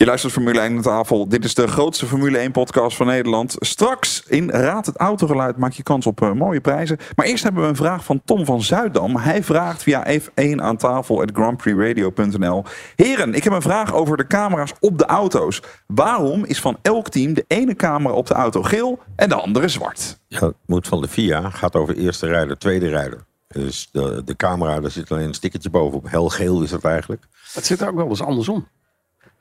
[0.00, 1.28] Je luistert Formule 1 aan tafel.
[1.28, 3.56] Dit is de grootste Formule 1 podcast van Nederland.
[3.58, 6.98] Straks in Raad het Autogeluid maak je kans op eh, mooie prijzen.
[7.16, 9.16] Maar eerst hebben we een vraag van Tom van Zuidam.
[9.16, 12.64] Hij vraagt via F1 aan tafel at grandprixradio.nl.
[12.96, 15.62] Heren, ik heb een vraag over de camera's op de auto's.
[15.86, 19.68] Waarom is van elk team de ene camera op de auto geel en de andere
[19.68, 20.20] zwart?
[20.26, 21.50] Ja, het moet van de FIA.
[21.50, 23.24] Gaat over eerste rijder, tweede rijder.
[23.48, 26.10] Dus de, de camera, daar zit alleen een stickertje bovenop.
[26.10, 27.22] Helgeel is het eigenlijk.
[27.52, 28.66] Het zit ook wel eens andersom.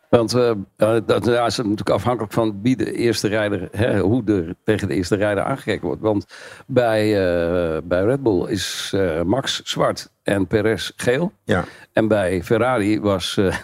[0.10, 4.56] Want eh, eh, dat is natuurlijk afhankelijk van wie de eerste rijder, hè, hoe er
[4.64, 6.02] tegen de eerste rijder aangekeken wordt.
[6.02, 6.26] Want
[6.68, 8.96] bij, eh, bij Red Bull is
[9.26, 11.32] Max zwart en Perez geel.
[11.44, 11.66] Ja.
[11.94, 13.56] En bij Ferrari was, eh,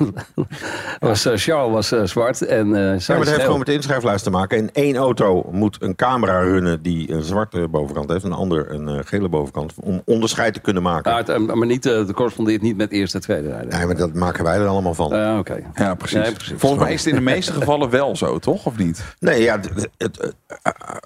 [0.99, 3.73] was eh, Charles was, eh, zwart en uh, Ja, maar dat heeft gewoon met de
[3.73, 4.58] inschrijflijst te maken.
[4.58, 8.23] In één auto moet een camera runnen die een zwarte bovenkant heeft.
[8.23, 9.73] Een ander een eh, gele bovenkant.
[9.82, 11.12] Om onderscheid te kunnen maken.
[11.12, 13.78] Maar, het, maar niet, het correspondeert niet met eerste en tweede rijder.
[13.78, 15.12] Nee, maar dat maken wij er allemaal van.
[15.12, 15.60] Ah, Oké.
[15.73, 16.17] Ja, precies.
[16.17, 16.56] Nee, precies.
[16.58, 18.65] Volgens mij is het in de meeste gevallen wel zo, toch?
[18.65, 19.04] Of niet?
[19.19, 19.60] Nee, ja,
[19.97, 20.34] het,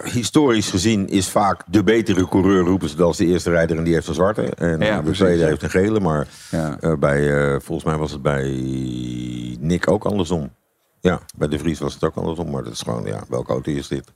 [0.03, 3.83] historisch gezien is vaak de betere coureur roepen ze dat als de eerste rijder en
[3.83, 4.41] die heeft een zwarte.
[4.41, 5.48] En Ja, de tweede ja.
[5.49, 5.99] Heeft een gele.
[5.99, 6.77] Maar Ja.
[6.79, 8.43] eh, bij, eh, volgens mij was het bij
[9.59, 10.53] Nick ook andersom.
[11.01, 12.51] Ja, bij de Vries was het ook andersom.
[12.51, 14.13] Maar dat is gewoon, ja, welke auto is dit?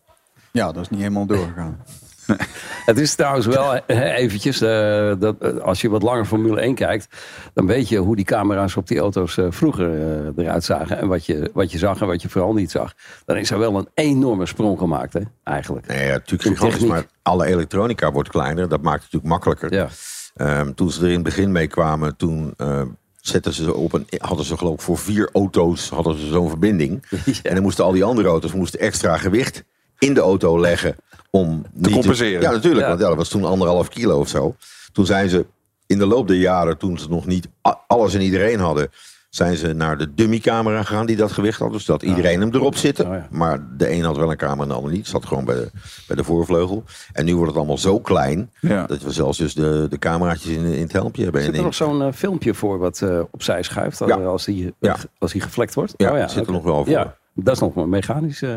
[0.51, 1.79] Ja, dat is niet helemaal doorgegaan.
[2.85, 6.75] Het is trouwens wel hè, eventjes, eh, dat, eh, als je wat langer Formule 1
[6.75, 7.07] kijkt,
[7.53, 10.97] dan weet je hoe die camera's op die auto's eh, vroeger eh, eruit zagen.
[10.97, 12.93] En wat je, wat je zag en wat je vooral niet zag.
[13.25, 15.87] Dan is er wel een enorme sprong gemaakt, hè, eigenlijk.
[15.87, 18.69] Nee, ja, natuurlijk gigantisch, maar alle elektronica wordt kleiner.
[18.69, 19.73] Dat maakt het natuurlijk makkelijker.
[19.73, 19.87] Ja.
[20.35, 22.81] Ehm, toen ze er in het begin mee kwamen, toen eh,
[23.21, 27.03] zetten ze op een, hadden ze geloof ik voor vier auto's hadden ze zo'n verbinding.
[27.43, 29.63] En dan moesten al die andere auto's moesten extra gewicht
[29.99, 30.95] in de auto leggen
[31.29, 32.41] om niet compenseren.
[32.41, 32.87] ja, natuurlijk, Ja.
[32.87, 34.55] want ja, dat was toen anderhalf kilo of zo.
[34.91, 35.45] Toen zijn ze
[35.85, 37.47] in de loop der jaren, toen ze nog niet
[37.87, 38.89] alles en iedereen hadden,
[39.35, 41.71] zijn ze naar de dummy-camera gegaan die dat gewicht had.
[41.71, 43.05] Dus dat iedereen hem erop zitten.
[43.07, 43.27] Oh, ja.
[43.31, 45.07] Maar de een had wel een camera en de ander niet.
[45.07, 45.69] Zat gewoon bij de,
[46.07, 46.83] bij de voorvleugel.
[47.13, 48.85] En nu wordt het allemaal zo klein Ja.
[48.85, 51.41] dat we zelfs dus de, de cameraatjes in, in het helmpje hebben.
[51.41, 54.15] Zit er in- nog zo'n eh, filmpje voor wat eh, opzij schuift eh, Ja.
[54.15, 54.95] als, die, Ja.
[55.17, 55.93] als die geflekt wordt?
[55.97, 57.15] Ja, Oh zit er nog wel voor.
[57.33, 58.49] Dat is nog een mechanisch eh,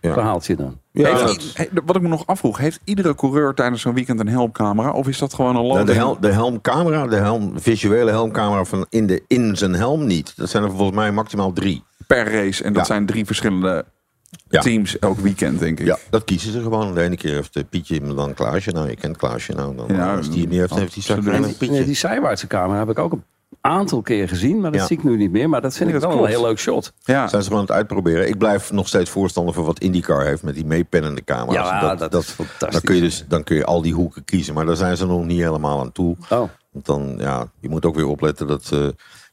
[0.00, 0.12] Ja.
[0.12, 0.78] verhaaltje dan.
[0.90, 3.94] Ja, Heeft dat- i- he- wat ik me nog afvroeg, heeft iedere coureur tijdens zo'n
[3.94, 4.90] weekend een helmcamera?
[4.92, 5.88] Of is dat gewoon een Nou, landing?
[5.88, 10.36] de, hel, de helmcamera, de helm, visuele helmcamera van in, de, in zijn helm niet.
[10.36, 11.82] Dat zijn er volgens mij maximaal drie.
[12.06, 12.64] per race.
[12.64, 12.94] En dat Ja.
[12.94, 13.84] zijn drie verschillende
[14.48, 14.60] Ja.
[14.60, 15.86] teams elk weekend, denk ik.
[15.86, 16.94] Ja, dat kiezen ze gewoon.
[16.94, 18.70] De ene keer heeft eh, Pietje hem dan Klaasje.
[18.70, 19.52] Nou, je kent Klaasje.
[19.52, 21.70] Nou, dan, Ja, als die hem niet heeft, dan heeft hij straks een Pietje.
[21.70, 23.24] Nee, die zijwaartse camera heb ik ook een
[23.64, 24.86] aantal keer gezien, maar dat Ja.
[24.86, 25.48] zie ik nu niet meer.
[25.48, 26.92] Maar dat vind Nee, ik dat wel een heel leuk shot.
[27.02, 27.28] Ja.
[27.28, 28.28] Zijn ze gewoon aan het uitproberen.
[28.28, 31.68] Ik blijf nog steeds voorstander van wat IndyCar heeft met die meepennende camera's.
[31.68, 32.70] Ja, dat is fantastisch.
[32.70, 34.54] Dan kun, je dus, dan kun je al die hoeken kiezen.
[34.54, 36.16] Maar daar zijn ze nog niet helemaal aan toe.
[36.30, 36.48] Oh.
[36.70, 38.68] Want dan, ja, je moet ook weer opletten dat...
[38.72, 38.78] eh,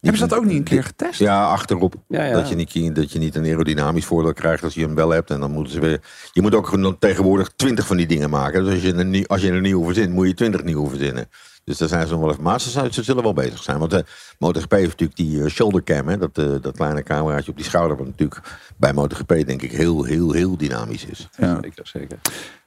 [0.02, 1.20] Hebben ze dat ook niet een keer getest?
[1.20, 1.94] Ja, achterop.
[2.08, 2.34] Ja, ja.
[2.34, 5.32] Dat, je niet, dat je niet een aerodynamisch voordeel krijgt als je hem wel hebt.
[5.32, 6.02] En dan moeten ze weer.
[6.32, 8.64] Je moet ook tegenwoordig twintig van die dingen maken.
[8.64, 11.30] Dus als je een, nieuw- als je een nieuwe verzint, moet je twintig nieuwe verzinnen.
[11.64, 12.44] Dus daar zijn ze nog wel even.
[12.44, 13.80] Maar ze, ze zullen wel bezig zijn.
[13.80, 14.06] Want de
[14.40, 17.66] MotoGP heeft natuurlijk die eh, shoulder cam, hè, dat, eh, dat kleine cameraatje op die
[17.66, 17.98] schouder.
[17.98, 18.42] Wat natuurlijk
[18.78, 21.28] bij MotoGP denk ik heel, heel, heel dynamisch is.
[21.38, 21.58] Ja.
[21.62, 22.20] Zeker, zeker.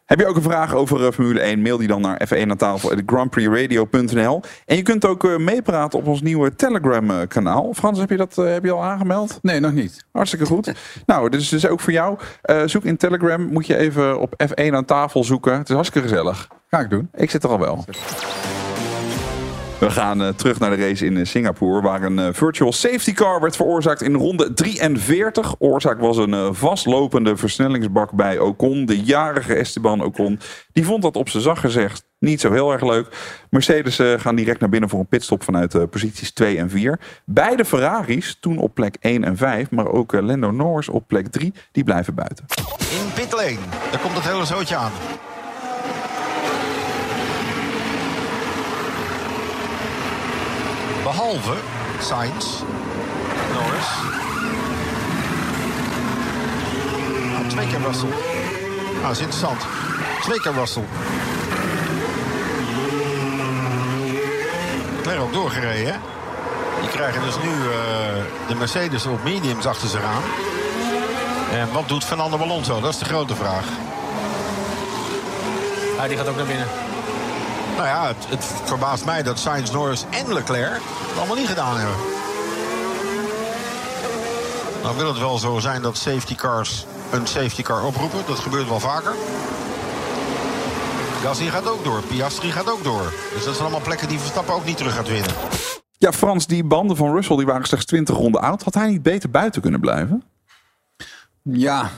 [0.04, 1.62] Heb je ook een vraag over eh, Formule 1?
[1.62, 4.42] Mail die dan naar F1 aan tafel grandprixradio.nl.
[4.66, 7.74] En je kunt ook eh, meepraten op ons nieuwe Telegram eh, kanaal.
[7.74, 9.38] Frans, heb je dat eh, heb je al aangemeld?
[9.42, 10.04] Nee, nog niet.
[10.12, 10.72] Hartstikke goed.
[11.06, 12.18] nou, dit is dus ook voor jou.
[12.42, 13.42] Eh, zoek in Telegram.
[13.42, 15.58] Moet je even op F1 aan tafel zoeken.
[15.58, 16.48] Het is hartstikke gezellig.
[16.70, 17.08] Ga ik doen.
[17.14, 17.84] Ik zit er al wel.
[19.78, 23.12] We gaan eh, terug naar de race in eh, Singapore, waar een eh, virtual safety
[23.12, 25.54] car werd veroorzaakt in ronde 43.
[25.58, 28.86] Oorzaak was een vastlopende versnellingsbak bij Ocon.
[28.86, 30.40] De jarige Esteban Ocon,
[30.72, 33.08] die vond dat op zijn zacht gezegd niet zo heel erg leuk.
[33.50, 37.00] Mercedes gaan direct naar binnen voor een pitstop vanuit posities 2 en 4.
[37.24, 41.54] Beide Ferraris, toen op plek 1 en 5, maar ook Lando Norris op plek 3,
[41.72, 42.44] die blijven buiten.
[42.78, 43.58] In pitlane.
[43.90, 44.92] Daar komt het hele zootje aan.
[51.04, 51.54] Behalve
[52.00, 52.46] Sainz,
[53.52, 53.88] Norris.
[57.32, 58.08] Nou, twee keer Russell.
[58.08, 59.60] Nou, dat is interessant.
[60.22, 60.84] Twee keer Russell.
[65.14, 65.98] Leclerc ook doorgereden, hè?
[66.80, 70.22] Die krijgen dus nu eh, de Mercedes op mediums achter zich aan.
[71.52, 72.80] En wat doet Fernando Alonso?
[72.80, 73.64] Dat is de grote vraag.
[75.96, 76.66] Ja, die gaat ook naar binnen.
[77.76, 81.76] Nou ja, het, het verbaast mij dat Sainz, Norris en Leclerc het allemaal niet gedaan
[81.76, 81.96] hebben.
[84.82, 88.18] Nou wil het wel zo zijn dat safety cars een safety car oproepen.
[88.26, 89.12] Dat gebeurt wel vaker.
[91.22, 92.02] Gasly gaat ook door.
[92.02, 93.12] Piastri gaat ook door.
[93.34, 95.30] Dus dat zijn allemaal plekken die Verstappen ook niet terug gaat winnen.
[95.98, 98.62] Ja, Frans, die banden van Russell die waren slechts 20 ronden oud.
[98.62, 100.24] Had hij niet beter buiten kunnen blijven?
[101.42, 101.90] Ja,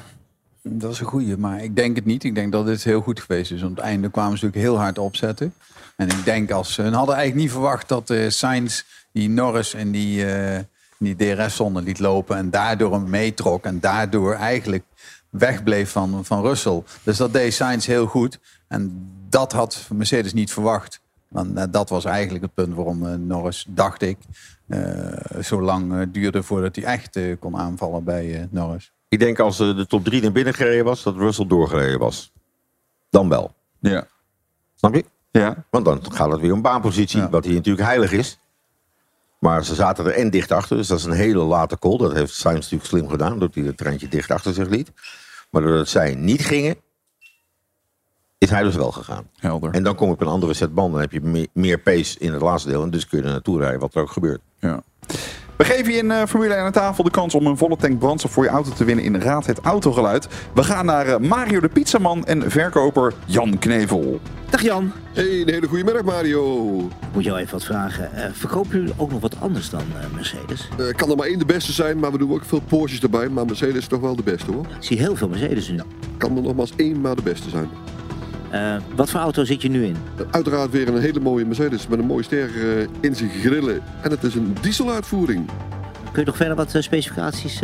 [0.68, 1.36] dat is een goeie.
[1.36, 2.24] Maar ik denk het niet.
[2.24, 3.62] Ik denk dat dit heel goed geweest is.
[3.62, 5.54] Op het einde kwamen ze natuurlijk heel hard opzetten.
[5.96, 9.90] En ik denk als ze hadden eigenlijk niet verwacht dat eh Sainz die Norris en
[9.90, 10.60] die, eh,
[10.98, 12.36] die DRS-zone liet lopen.
[12.36, 13.64] En daardoor hem meetrok.
[13.64, 14.84] En daardoor eigenlijk
[15.30, 16.82] wegbleef van, van Russell.
[17.02, 18.38] Dus dat deed Sainz heel goed.
[18.68, 21.00] En dat had Mercedes niet verwacht.
[21.28, 24.16] Want eh, dat was eigenlijk het punt waarom Norris, dacht ik,
[25.42, 28.92] zo lang duurde voordat hij echt kon aanvallen bij Norris.
[29.08, 32.32] Ik denk als de top 3 naar binnen gereden was, dat Russell doorgereden was.
[33.10, 33.54] Dan wel.
[33.78, 34.06] Ja.
[34.74, 35.04] Snap je?
[35.30, 35.64] Ja.
[35.70, 38.38] Want dan gaat het weer om baanpositie, wat hier natuurlijk heilig is.
[39.38, 41.96] Maar ze zaten er en dicht achter, dus dat is een hele late call.
[41.96, 44.92] Dat heeft Sainz natuurlijk slim gedaan, doordat hij het treintje dicht achter zich liet.
[45.50, 46.76] Maar doordat zij niet gingen,
[48.38, 49.30] is hij dus wel gegaan.
[49.36, 49.70] Helder.
[49.70, 52.18] En dan kom je op een andere set banden, dan heb je meer, meer pace
[52.18, 52.82] in het laatste deel.
[52.82, 54.40] En dus kun je er naartoe rijden, wat er ook gebeurt.
[54.58, 54.82] Ja.
[55.56, 57.98] We geven je in eh, Formule 1 aan tafel de kans om een volle tank
[57.98, 60.28] brandstof voor je auto te winnen in Raad het Autogeluid.
[60.54, 64.20] We gaan naar eh, Mario de Pizzaman en verkoper Jan Knevel.
[64.50, 64.92] Dag Jan.
[65.12, 66.78] Hey, een hele goede middag Mario.
[66.78, 68.12] Ik moet jou even wat vragen.
[68.12, 70.68] Eh, verkopen jullie ook nog wat anders dan eh, Mercedes?
[70.78, 73.28] Eh, kan er maar één de beste zijn, maar we doen ook veel Porsches erbij.
[73.28, 74.66] Maar Mercedes is toch wel de beste hoor.
[74.66, 75.80] Ik zie heel veel Mercedes nu.
[76.16, 77.68] Kan er nog maar eens één maar de beste zijn.
[78.56, 79.96] Eh, wat voor auto zit je nu in?
[80.30, 83.82] Uiteraard weer een hele mooie Mercedes met een mooie ster eh, in zijn grillen.
[84.02, 85.46] En het is een dieseluitvoering.
[86.12, 87.62] Kun je nog verder wat eh, specificaties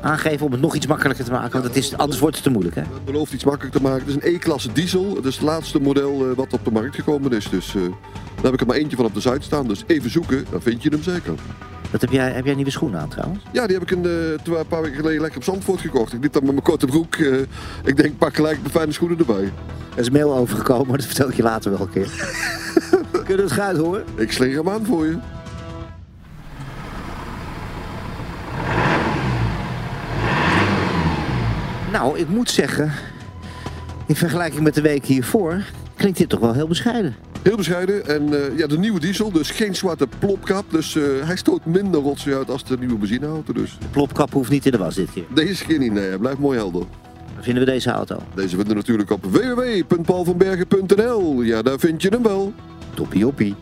[0.00, 1.52] aangeven om het nog iets makkelijker te maken?
[1.52, 2.82] Want het is, anders wordt het te moeilijk hè?
[2.82, 4.06] Het belooft iets makkelijker te maken.
[4.06, 5.14] Het is een E-klasse diesel.
[5.14, 7.48] Het is het laatste model wat op de markt gekomen is.
[7.48, 9.68] Dus daar heb ik er maar eentje van op de site staan.
[9.68, 11.34] Dus even zoeken, dan vind je hem zeker.
[11.90, 13.42] Dat heb, jij, heb jij nieuwe schoenen aan trouwens?
[13.52, 16.12] Ja, die heb ik een, paar weken geleden lekker op Zandvoort gekocht.
[16.12, 17.14] Ik liep dan met mijn korte broek.
[17.14, 17.38] eh,
[17.84, 19.52] ik denk, pak gelijk de fijne schoenen erbij.
[19.94, 22.08] Er is mail overgekomen, dat vertel ik je later wel een keer.
[23.24, 24.04] Kun je het geluid horen?
[24.14, 25.18] Ik slinger hem aan voor je.
[31.92, 32.92] Nou, ik moet zeggen,
[34.06, 35.62] in vergelijking met de week hiervoor,
[35.96, 37.16] klinkt dit toch wel heel bescheiden.
[37.48, 38.06] Heel bescheiden.
[38.06, 40.64] En eh, ja, de nieuwe diesel, dus geen zwarte plopkap.
[40.70, 43.52] Dus eh, hij stoot minder rotzooi uit als de nieuwe benzineauto.
[43.52, 43.76] Dus.
[43.80, 45.24] De plopkap hoeft niet in de was dit keer.
[45.34, 46.08] Deze keer niet, nee.
[46.08, 46.84] Hij blijft mooi helder.
[47.34, 48.18] Waar vinden we deze auto?
[48.34, 51.42] Deze vinden we natuurlijk op www.paulvanbergen.nl.
[51.42, 52.52] Ja, daar vind je hem wel.
[52.94, 53.54] Toppie oppie.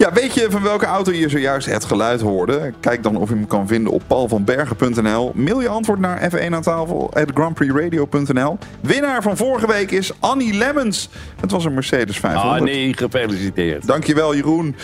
[0.00, 2.72] Ja, weet je van welke auto je zojuist het geluid hoorde?
[2.80, 5.32] Kijk dan of je hem kan vinden op paulvanbergen.nl.
[5.34, 8.58] Mail je antwoord naar F1 aan tafel at grandprixradio.nl.
[8.80, 11.08] Winnaar van vorige week is Annie Lemmens.
[11.40, 12.60] Het was een Mercedes 500.
[12.60, 13.86] Ah nee, gefeliciteerd.
[13.86, 14.76] Dankjewel Jeroen.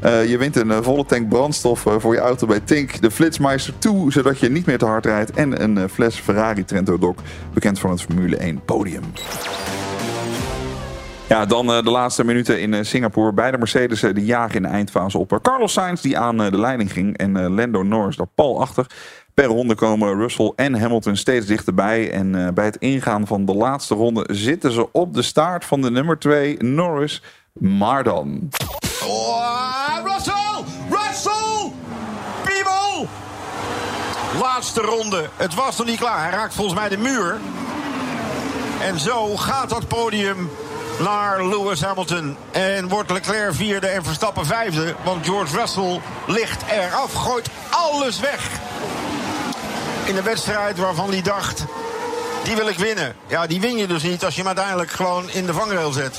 [0.00, 3.00] Eh, je wint een eh, volle tank brandstof eh, voor je auto bij Tink.
[3.00, 5.30] De Flitsmeister 2, zodat je niet meer te hard rijdt.
[5.30, 7.14] En een fles Ferrari Trento Doc,
[7.54, 9.04] bekend van het Formule 1 podium.
[11.32, 13.32] Ja, dan eh, de laatste minuten in eh, Singapore.
[13.32, 15.38] Beide Mercedes eh, die jagen in de eindfase op.
[15.42, 17.16] Carlos Sainz die aan de leiding ging.
[17.16, 18.86] En Lando Norris daar pal achter.
[19.34, 22.10] Per ronde komen Russell en Hamilton steeds dichterbij.
[22.10, 25.90] En bij het ingaan van de laatste ronde zitten ze op de staart van de
[25.90, 27.22] nummer 2, Norris.
[27.52, 28.48] Maar dan.
[29.04, 30.64] Oh, Russell!
[30.90, 31.72] Russell!
[32.44, 33.08] Piemel!
[34.40, 35.28] Laatste ronde.
[35.36, 36.22] Het was nog niet klaar.
[36.22, 37.36] Hij raakt volgens mij de muur.
[38.82, 40.50] En zo gaat dat podium
[41.02, 42.36] naar Lewis Hamilton.
[42.50, 44.94] En wordt Leclerc vierde en Verstappen vijfde.
[45.04, 47.12] Want George Russell ligt eraf.
[47.12, 48.48] Gooit alles weg.
[50.04, 51.64] In de wedstrijd waarvan hij dacht...
[52.42, 53.16] Die wil ik winnen.
[53.26, 56.18] Ja, die win je dus niet als je hem uiteindelijk gewoon in de vangrail zet.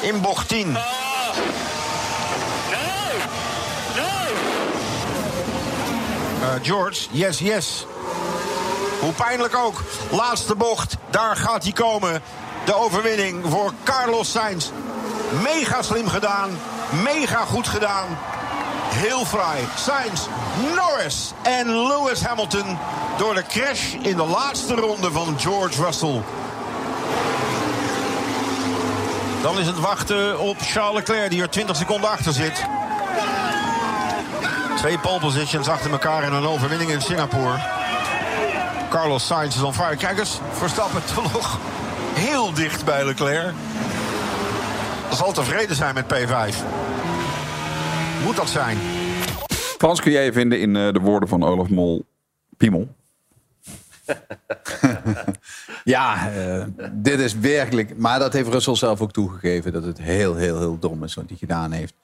[0.00, 0.76] In bocht 10.
[6.40, 7.86] Uh, George, yes, yes.
[9.00, 9.82] Hoe pijnlijk ook.
[10.10, 12.22] Laatste bocht, daar gaat hij komen.
[12.64, 14.70] De overwinning voor Carlos Sainz.
[15.42, 16.50] Mega slim gedaan.
[17.02, 18.06] Mega goed gedaan.
[18.94, 19.64] Heel fraai.
[19.76, 20.20] Sainz,
[20.76, 22.78] Norris en Lewis Hamilton.
[23.18, 26.22] Door de crash in de laatste ronde van George Russell.
[29.42, 32.64] Dan is het wachten op Charles Leclerc, die er 20 seconden achter zit.
[34.76, 37.58] Twee pole positions achter elkaar en een overwinning in Singapore.
[38.90, 39.96] Carlos Sainz is on fire.
[39.96, 41.58] Kijk eens, Verstappen toch nog
[42.14, 43.54] heel dicht bij Leclerc.
[45.12, 46.54] Zal tevreden zijn met P5.
[48.24, 48.78] Moet dat zijn?
[49.78, 52.04] Frans kun jij vinden in eh, de woorden van Olaf Mol.
[52.56, 52.94] Piemel.
[55.84, 57.96] Ja, eh, dit is werkelijk.
[57.96, 59.72] Maar dat heeft Russell zelf ook toegegeven.
[59.72, 61.94] Dat het heel, heel, heel dom is wat hij gedaan heeft.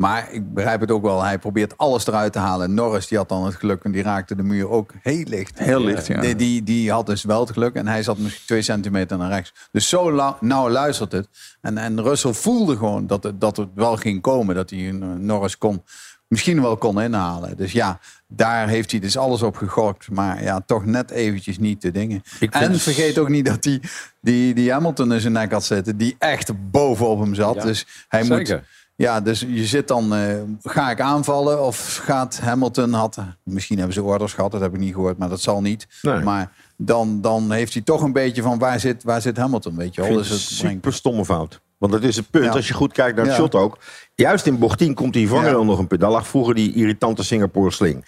[0.00, 1.22] Maar ik begrijp het ook wel.
[1.22, 2.74] Hij probeert alles eruit te halen.
[2.74, 5.58] Norris die had dan het geluk en die raakte de muur ook heel licht.
[5.58, 6.20] Heel licht, ja.
[6.20, 9.28] Die, die, die had dus wel het geluk en hij zat misschien twee centimeter naar
[9.30, 9.52] rechts.
[9.72, 11.28] Dus zo nauw luistert het.
[11.60, 14.54] En, en Russell voelde gewoon dat het, dat het wel ging komen.
[14.54, 15.82] Dat hij een, Norris kon,
[16.28, 17.56] misschien wel kon inhalen.
[17.56, 20.10] Dus ja, daar heeft hij dus alles op gegokt.
[20.10, 22.22] Maar ja, toch net eventjes niet de dingen.
[22.40, 23.80] Ik En vind- vergeet ook niet dat die,
[24.20, 25.96] die, die Hamilton in zijn nek had zitten.
[25.96, 27.54] Die echt bovenop hem zat.
[27.54, 28.56] Ja, dus hij zeker.
[28.56, 28.78] moet...
[29.00, 33.94] Ja, dus je zit dan, eh, ga ik aanvallen of gaat Hamilton, had, misschien hebben
[33.94, 35.86] ze orders gehad, dat heb ik niet gehoord, maar dat zal niet.
[36.02, 36.20] Nee.
[36.22, 39.94] Maar dan, dan heeft hij toch een beetje van waar zit, waar zit Hamilton, weet
[39.94, 40.12] je wel.
[40.16, 41.60] Dus het super stomme fout.
[41.78, 42.44] Want dat is het punt.
[42.44, 42.50] Ja.
[42.50, 43.40] Als je goed kijkt naar het Ja.
[43.40, 43.78] shot ook.
[44.14, 45.64] Juist in bocht 10 komt die vangrail Ja.
[45.66, 46.10] nog een pedaal.
[46.10, 48.04] lag vroeger die irritante Singapore sling.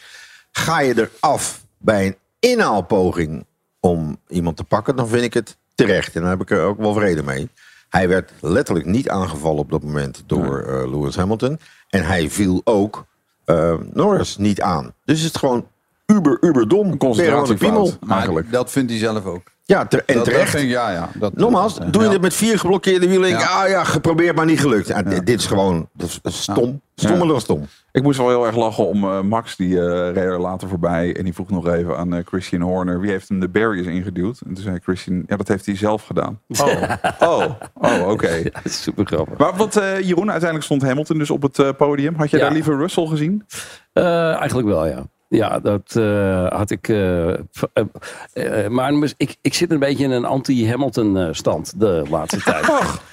[0.50, 3.44] Ga je eraf bij een inhaalpoging
[3.80, 6.14] om iemand te pakken, dan vind ik het terecht.
[6.14, 7.48] En daar heb ik er ook wel vrede mee.
[7.92, 11.58] Hij werd letterlijk niet aangevallen op dat moment door eh, Lewis Hamilton.
[11.88, 13.06] En hij viel ook
[13.44, 14.92] eh, Norris niet aan.
[15.04, 15.66] Dus het is gewoon
[16.06, 16.96] uber, uber dom.
[16.96, 17.58] concentratiefout.
[17.58, 17.92] Piemel.
[18.00, 18.52] maar Eigenlijk.
[18.52, 19.51] dat vindt hij zelf ook.
[19.72, 20.54] Ja, en Dat- dat terecht.
[20.54, 22.12] ik- ja, ja, dat- Nogmaals, dat- doe je ja.
[22.12, 23.28] het met vier geblokkeerde wielen.
[23.28, 23.62] Ja.
[23.62, 24.86] Ah ja, geprobeerd, maar niet gelukt.
[24.86, 26.80] Ja, dit- Dit is gewoon dat is, dat stom.
[26.94, 27.66] Stommer dan stom.
[27.92, 31.16] Ik moest wel heel erg lachen om eh, Max, die eh reed er later voorbij.
[31.16, 34.40] En die vroeg nog even aan eh, Christian Horner, wie heeft hem de barriers ingeduwd?
[34.46, 36.40] En toen zei Christian, ja, dat heeft hij zelf gedaan.
[36.62, 36.82] Oh,
[37.20, 38.42] oh, oh oké.
[38.64, 39.38] Super grappig.
[39.38, 42.14] Maar wat, eh, Jeroen, uiteindelijk stond Hamilton dus op het eh, podium.
[42.14, 42.42] Had je Ja.
[42.42, 43.46] daar liever Russell gezien?
[43.92, 45.02] Eh, eigenlijk wel, ja.
[45.32, 46.88] Ja, dat eh, had ik.
[46.88, 52.66] eh, eh, maar ik, ik zit een beetje in een anti-Hamilton-stand de laatste tijd.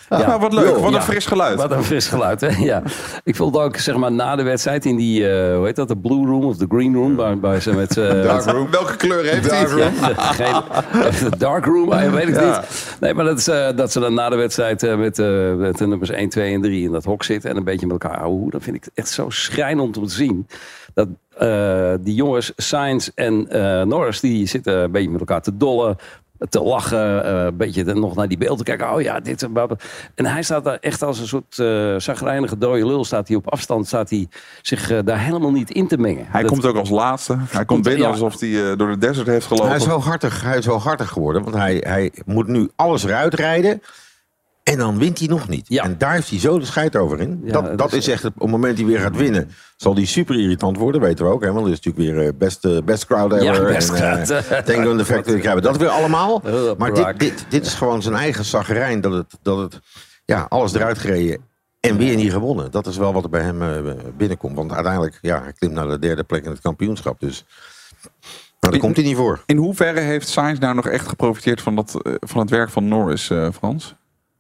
[0.10, 0.78] nou, wat leuk.
[0.78, 1.58] Wat een fris geluid.
[1.58, 2.48] Wat een fris geluid, hè?
[2.64, 2.82] Ja.
[3.24, 6.26] Ik vond ook, zeg maar, na de wedstrijd in die, hoe heet dat, de Blue
[6.26, 7.94] Room of de Green Room, waar, waar ze met...
[8.24, 8.72] Dark room.
[8.72, 9.78] Welke kleur heeft hij?
[9.78, 9.92] Ja,
[10.34, 10.62] geen,
[11.30, 12.46] de dark room, weet ik Ja.
[12.60, 12.96] niet.
[13.00, 14.98] Nee, maar dat, is, dat ze dan na de wedstrijd met,
[15.58, 18.02] met de nummers 1, 2 en 3 in dat hok zitten en een beetje met
[18.04, 18.50] elkaar houden.
[18.50, 20.48] Dat vind ik echt zo schrijnend om te zien.
[20.94, 21.08] Dat
[21.40, 25.96] eh, die jongens, Sainz en eh, Norris, die zitten een beetje met elkaar te dollen.
[26.50, 28.94] Te lachen, eh, een beetje nog naar die beelden kijken.
[28.94, 29.84] Oh ja, dit en dat.
[30.16, 33.06] En hij staat daar echt als een soort eh zagrijnige dode lul.
[33.06, 34.28] Staat hij op afstand, staat hij
[34.62, 36.26] zich daar helemaal niet in te mengen.
[36.30, 37.38] Hij Dat- komt ook als laatste.
[37.50, 38.10] Hij komt binnen ja.
[38.12, 39.70] alsof hij door de desert heeft gelopen.
[39.70, 41.44] Hij is wel hartig, hij is wel hartig geworden.
[41.44, 43.82] Want hij, hij moet nu alles eruit rijden.
[44.64, 45.66] En dan wint hij nog niet.
[45.68, 45.84] Ja.
[45.84, 47.42] En daar heeft hij zo de scheid over in.
[47.44, 49.94] Ja, dat, dat is echt, het- op het moment dat hij weer gaat winnen, zal
[49.96, 51.42] hij super irritant worden, weten we ook.
[51.44, 51.52] Hè?
[51.52, 53.44] Want dat is natuurlijk weer eh, best, eh, best crowd ever.
[53.44, 54.30] Ja, best en, crowd.
[54.50, 56.42] eh, Tank on the Factory krijgen we dat weer allemaal.
[56.78, 59.02] Maar dit, dit, dit is gewoon zijn eigen zagrijn.
[59.02, 59.80] Dat het, dat het
[60.26, 61.42] ja, alles eruit gereden
[61.80, 62.72] en weer niet gewonnen.
[62.72, 63.86] Dat is wel wat er bij hem
[64.18, 64.56] binnenkomt.
[64.56, 67.20] Want uiteindelijk, ja, hij klimt naar de derde plek in het kampioenschap.
[67.20, 67.46] Dus
[68.60, 69.44] maar daar komt hij niet voor.
[69.46, 73.30] In hoeverre heeft Sainz nou nog echt geprofiteerd van, dat, van het werk van Norris,
[73.30, 73.96] eh, Frans?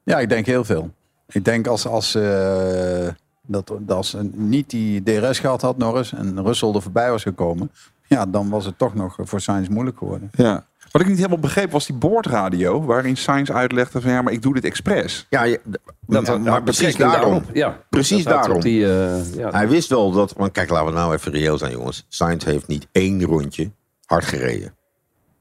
[0.09, 0.91] Ja, ik denk heel veel.
[1.27, 3.07] Ik denk als, als, eh,
[3.41, 7.23] dat, dat als ze niet die DRS gehad had, Norris, en Russell er voorbij was
[7.23, 7.71] gekomen,
[8.07, 10.29] ja, dan was het toch nog voor Sainz moeilijk geworden.
[10.31, 10.65] Ja.
[10.91, 12.85] Wat ik niet helemaal begreep was die boordradio...
[12.85, 15.25] waarin Sainz uitlegde van ja, maar ik doe dit expres.
[15.29, 15.61] Ja, je-
[16.07, 17.43] Dat- maar, dat precies daarom.
[17.53, 17.77] ja.
[17.89, 18.61] Precies Dat- daarom.
[18.61, 19.49] die, eh, ja.
[19.49, 20.33] Hij wist wel dat...
[20.37, 22.05] Want kijk, laten we nou even reëel zijn, jongens.
[22.07, 23.71] Sainz heeft niet één rondje
[24.05, 24.73] hard gereden.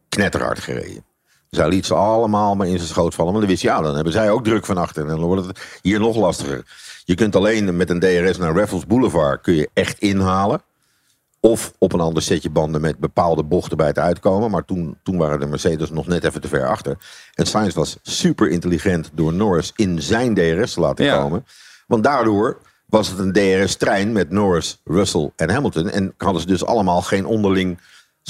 [0.09, 1.05] Knetterhard gereden.
[1.51, 3.33] Hij liet ze allemaal maar in zijn schoot vallen.
[3.33, 5.03] Maar dan wist hij, ja, dan hebben zij ook druk van achter.
[5.03, 6.63] En dan wordt het hier nog lastiger.
[7.05, 9.41] Je kunt alleen met een DRS naar Raffles Boulevard...
[9.43, 10.63] kun je echt inhalen.
[11.41, 14.51] Of op een ander setje banden met bepaalde bochten bij het uitkomen.
[14.51, 16.97] Maar toen, toen waren de Mercedes nog net even te ver achter.
[17.35, 21.21] En Sainz was super intelligent door Norris in zijn DRS te laten Ja.
[21.23, 21.47] komen.
[21.87, 25.91] Want daardoor was het een DRS-trein met Norris, Russell en Hamilton.
[25.91, 27.79] En hadden ze dus allemaal geen onderling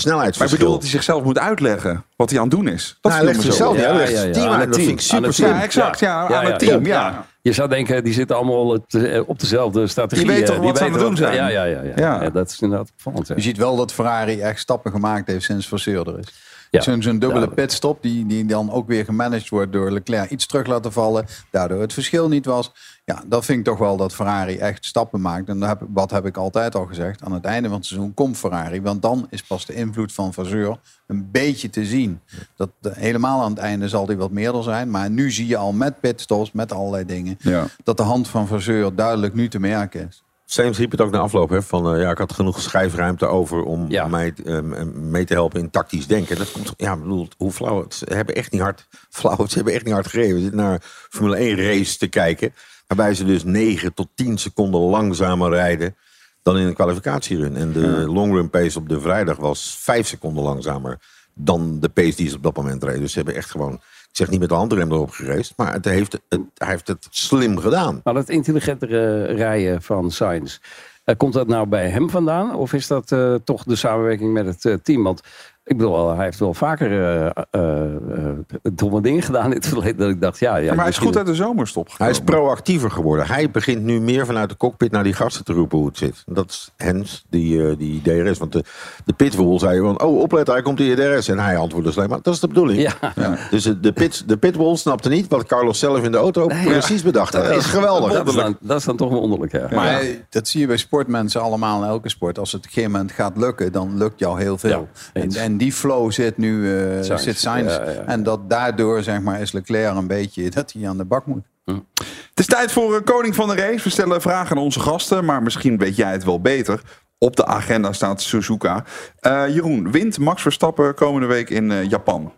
[0.05, 0.59] Maar ik snelheidsverschil.
[0.59, 2.99] bedoel dat hij zichzelf moet uitleggen wat hij aan het doen is.
[3.01, 4.67] Dat Nou, hij legt zichzelf niet uit, legt zijn team uit.
[4.67, 5.47] Dat vind ik super het slim.
[5.49, 5.59] team.
[5.59, 7.27] Ja, exact, ja, aan het team, ja.
[7.43, 8.85] Je zou denken, die zitten allemaal op
[9.27, 10.25] op dezelfde strategie.
[10.25, 11.35] Die weten eh, toch wat ze aan het doen zijn?
[11.35, 11.93] Ja, ja, ja, ja.
[11.97, 12.23] Ja.
[12.23, 13.29] Ja, dat is inderdaad opvallend.
[13.29, 13.35] ja.
[13.35, 16.35] Je ziet wel dat Ferrari echt stappen gemaakt heeft sinds Vasseur er is.
[16.71, 16.81] Ja.
[16.81, 17.47] Zo'n dubbele Ja.
[17.47, 21.27] pitstop die, die dan ook weer gemanaged wordt door Leclerc iets terug laten vallen.
[21.51, 22.73] Daardoor het verschil niet was.
[23.05, 25.49] Ja, dat vind ik toch wel dat Ferrari echt stappen maakt.
[25.49, 27.23] En dat heb, wat heb ik altijd al gezegd.
[27.25, 28.83] Aan het einde van het seizoen komt Ferrari.
[28.83, 32.21] Want dan is pas de invloed van Vasseur een beetje te zien.
[32.57, 34.91] Dat, helemaal aan het einde zal die wat meerder zijn.
[34.91, 37.37] Maar nu zie je al met pitstops, met allerlei dingen.
[37.39, 37.67] Ja.
[37.85, 40.23] Dat de hand van Vasseur duidelijk nu te merken is.
[40.51, 41.51] Sainz riep het ook na afloop.
[41.51, 44.07] Hè, van, eh, ja, ik had genoeg schijfruimte over om Ja.
[44.07, 44.59] mij eh,
[44.95, 46.37] mee te helpen in tactisch denken.
[46.37, 47.83] Dat komt, ja, bedoel, hoe flauw.
[47.83, 50.35] het- Ze hebben echt niet hard, flauw, ze hebben echt niet hard gereden.
[50.35, 50.79] We zitten naar
[51.11, 52.55] Formule 1 race te kijken.
[52.87, 55.97] Waarbij ze dus 9 tot 10 seconden langzamer rijden
[56.43, 57.57] dan in een kwalificatierun.
[57.57, 60.99] En de long run pace op de vrijdag was 5 seconden langzamer
[61.35, 63.01] dan de pace die ze op dat moment reden.
[63.01, 63.81] Dus ze hebben echt gewoon,
[64.19, 65.53] zeg niet met de handrem erop gereisd.
[65.57, 66.21] Maar het heeft,
[66.55, 68.01] hij heeft het slim gedaan.
[68.05, 70.59] Maar dat intelligentere rijden van Sainz,
[71.05, 72.55] eh, komt dat nou bij hem vandaan?
[72.55, 75.03] Of is dat eh, toch de samenwerking met het eh, team?
[75.03, 75.21] Want
[75.69, 79.97] ik bedoel, hij heeft wel vaker eh, eh, eh, domme dingen gedaan in het verleden.
[79.97, 82.41] Dat ik dacht, ja, ja maar hij is goed uit de zomerstop Hij is gekomen.
[82.41, 83.27] proactiever geworden.
[83.27, 86.23] Hij begint nu meer vanuit de cockpit naar die gasten te roepen hoe het zit.
[86.27, 88.39] Dat is Hens, die, eh, die DRS.
[88.39, 88.65] Want de,
[89.05, 91.29] de pitbull zei van, oh opletten, hij komt in je DRS.
[91.29, 92.81] En hij antwoordde alleen maar, dat is de bedoeling.
[92.81, 93.37] Ja.
[93.51, 97.03] Dus de, de, pit, de pitbull snapte niet wat Carlos zelf in de auto precies
[97.03, 97.35] bedacht.
[97.35, 97.45] had.
[97.45, 98.13] Dat is geweldig.
[98.13, 99.69] Dat is, dan, dat is dan toch wonderlijk, ja.
[99.71, 102.39] Maar dat zie je bij sportmensen allemaal in elke sport.
[102.39, 104.89] Als het op een gegeven moment gaat lukken, dan lukt jou heel veel.
[105.15, 107.23] Ja, en, en die flow zit nu eh Sainz.
[107.23, 107.77] zit Sainz.
[107.77, 108.05] Ja, ja, ja.
[108.07, 111.45] En dat daardoor zeg maar, is Leclerc een beetje dat hij aan de bak moet.
[111.65, 113.85] Het is tijd voor eh, Koning van de Race.
[113.85, 116.81] We stellen vragen aan onze gasten, maar misschien weet jij het wel beter.
[117.19, 118.85] Op de agenda staat Suzuka.
[119.21, 122.33] Eh, Jeroen, wint Max Verstappen komende week in Japan?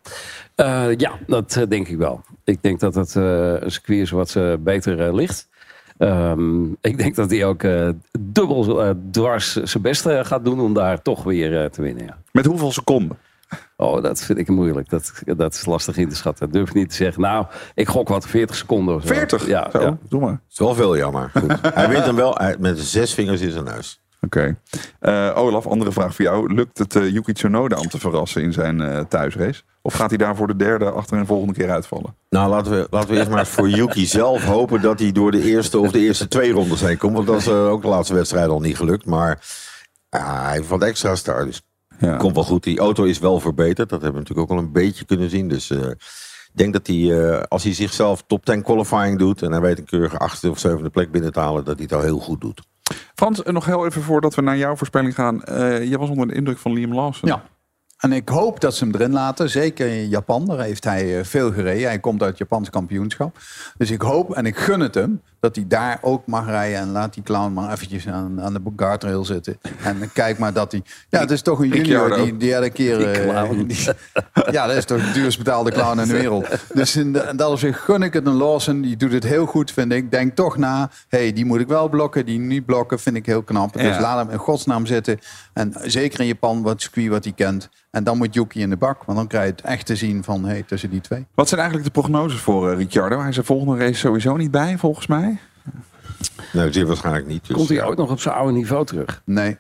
[0.55, 2.21] Eh, ja, dat denk ik wel.
[2.45, 5.49] Ik denk dat het eh, een circuit is wat beter ligt.
[6.01, 7.89] Ehm, ik denk dat hij ook eh,
[8.21, 12.05] dubbel eh, dwars zijn best eh, gaat doen om daar toch weer eh, te winnen.
[12.05, 12.17] Ja.
[12.33, 13.19] Met hoeveel seconden?
[13.77, 14.89] Oh, dat vind ik moeilijk.
[14.91, 16.45] Dat, dat is lastig in te schatten.
[16.47, 17.23] Dat durf ik niet te zeggen.
[17.23, 19.15] Nou, ik gok wat 40 seconden of zo.
[19.15, 19.47] 40?
[19.47, 19.99] Ja, Zo, ja.
[20.09, 20.41] doe maar.
[20.51, 21.31] is wel veel jammer.
[21.35, 21.59] Goed.
[21.75, 24.01] Hij wint hem wel hij- met zes vingers in zijn neus.
[24.21, 24.57] Oké.
[24.99, 26.55] Eh, Olaf, andere vraag voor jou.
[26.55, 29.63] Lukt het eh, Yuki Tsunoda om te verrassen in zijn eh, thuisrace?
[29.83, 32.15] Of gaat hij daar voor de derde achter en volgende keer uitvallen?
[32.31, 35.43] Nou, laten we, laten we eerst maar voor Yuki zelf hopen dat hij door de
[35.43, 37.15] eerste of de eerste twee rondes heen komt.
[37.15, 39.05] Want dat is eh, ook de laatste wedstrijd al niet gelukt.
[39.07, 39.45] Maar
[40.09, 41.47] ja, hij heeft wat extra start.
[41.47, 41.63] Dus
[41.99, 42.17] Ja.
[42.17, 42.63] komt wel goed.
[42.63, 43.89] Die auto is wel verbeterd.
[43.89, 45.49] Dat hebben we natuurlijk ook al een beetje kunnen zien.
[45.49, 49.43] Dus eh, ik denk dat hij, eh, als hij zichzelf top 10 qualifying doet.
[49.43, 51.65] En hij weet een keurige achtste of zevende plek binnen te halen.
[51.65, 52.63] Dat hij het al heel goed doet.
[53.15, 55.43] Frans, nog heel even voordat we naar jouw voorspelling gaan.
[55.45, 57.29] Eh jij was onder de indruk van Liam Lawson.
[57.29, 57.43] Ja.
[58.01, 59.51] En ik hoop dat ze hem erin laten.
[59.51, 60.45] Zeker in Japan.
[60.45, 61.89] Daar heeft hij eh, veel gereden.
[61.89, 63.39] Hij komt uit het Japans kampioenschap.
[63.77, 66.79] Dus ik hoop en ik gun het hem dat hij daar ook mag rijden.
[66.79, 69.59] En laat die clown maar eventjes aan, aan de guardrail zitten.
[69.83, 70.83] En kijk maar dat hij...
[71.09, 73.11] Ja, het is toch een junior die, elke keer...
[73.11, 73.89] Eh, die-
[74.51, 76.47] ja, dat is toch de duurst betaalde clown in de wereld.
[76.75, 78.81] Dus in, de, in dat opzicht gun ik het een Lawson.
[78.81, 80.11] Die doet het heel goed, vind ik.
[80.11, 82.27] Denk toch na, hey, die moet ik wel blokken.
[82.27, 83.73] Die niet blokken vind ik heel knap.
[83.73, 84.01] Dus Ja.
[84.01, 85.19] laat hem in godsnaam zitten.
[85.53, 87.69] En zeker in Japan, wat circuit wat hij kent.
[87.91, 89.05] En dan moet Yuki in de bak.
[89.05, 91.27] Want dan krijg je het echt te zien van, hey, tussen die twee.
[91.35, 93.19] Wat zijn eigenlijk de prognoses voor eh, Ricciardo?
[93.21, 95.30] Hij is er volgende race sowieso niet bij, volgens mij.
[96.53, 97.47] Nee, zeer waarschijnlijk niet.
[97.47, 97.85] Dus, Komt hij ja.
[97.85, 99.23] ook nog op zijn oude niveau terug?
[99.25, 99.59] Nee.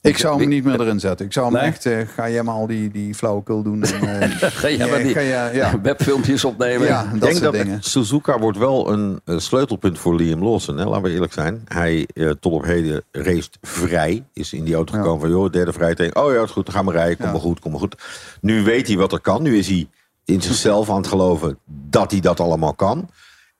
[0.00, 1.26] Ik zou hem niet meer erin zetten.
[1.26, 1.64] Ik zou hem Nee?
[1.70, 3.82] echt, eh, ga jij maar al die, die flauwekul doen.
[3.82, 5.20] En, eh, Ga jij maar ja, die ga
[5.50, 5.80] ja.
[5.82, 6.86] webfilmpjes opnemen?
[6.86, 7.82] Ja, dat denk soort dat dingen.
[7.82, 10.76] Suzuka wordt wel een, eh, sleutelpunt voor Liam Lawson.
[10.76, 10.84] Hè?
[10.84, 11.62] Laten we eerlijk zijn.
[11.64, 14.24] Hij eh, tot op heden raced vrij.
[14.32, 16.16] Is in die auto gekomen van, joh, derde vrij tegen.
[16.16, 17.16] Oh ja, het is goed, dan gaan we rijden.
[17.16, 17.32] Kom Ja.
[17.32, 18.02] maar goed, kom maar goed.
[18.40, 19.42] Nu weet hij wat er kan.
[19.42, 19.88] Nu is hij
[20.24, 23.08] in zichzelf aan het geloven dat hij dat allemaal kan.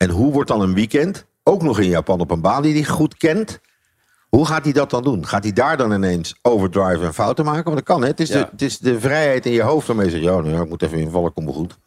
[0.04, 2.84] En hoe wordt dan een weekend, ook nog in Japan op een baan die hij
[2.84, 3.60] goed kent...
[4.28, 5.26] Hoe gaat hij dat dan doen?
[5.26, 7.64] Gaat hij daar dan ineens overdriven en fouten maken?
[7.64, 8.06] Want dat kan, hè?
[8.08, 8.38] Het is, Ja.
[8.38, 10.22] de, het is de vrijheid in je hoofd waarmee je zegt...
[10.24, 11.78] ja, nou ja, ik moet even invallen, komt wel goed.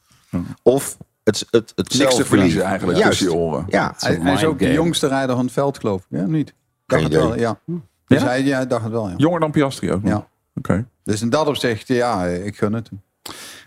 [0.64, 3.18] Of het, het, het Niks te verliezen eigenlijk Juist.
[3.20, 3.66] tussen je oren.
[3.70, 6.20] Ja, Hij, hij is ook de jongste rijder van het veld, geloof ik.
[6.20, 6.54] Ja, niet?
[6.86, 7.60] Dacht het wel, ja.
[8.08, 8.28] Dus Ja?
[8.28, 9.14] hij ja, dacht het wel, ja.
[9.18, 10.12] Jonger dan Piastri ook nog.
[10.12, 10.28] Ja.
[10.56, 10.86] Oké.
[11.04, 12.90] Dus in dat opzicht, ja, ik gun het.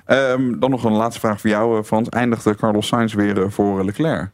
[0.05, 2.09] Ehm, dan nog een laatste vraag voor jou, eh, Frans.
[2.09, 4.31] Eindigde Carlos Sainz weer eh, voor Leclerc?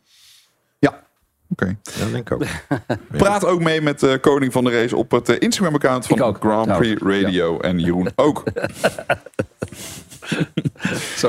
[1.48, 1.66] Ja.
[1.66, 1.76] Oké.
[1.82, 2.44] dat denk ik ook.
[3.18, 6.36] Praat ook mee met de koning van de race op het eh, Instagram-account van ook.
[6.40, 7.60] Grand Ja, Prix Radio.
[7.60, 8.42] En Jeroen ook.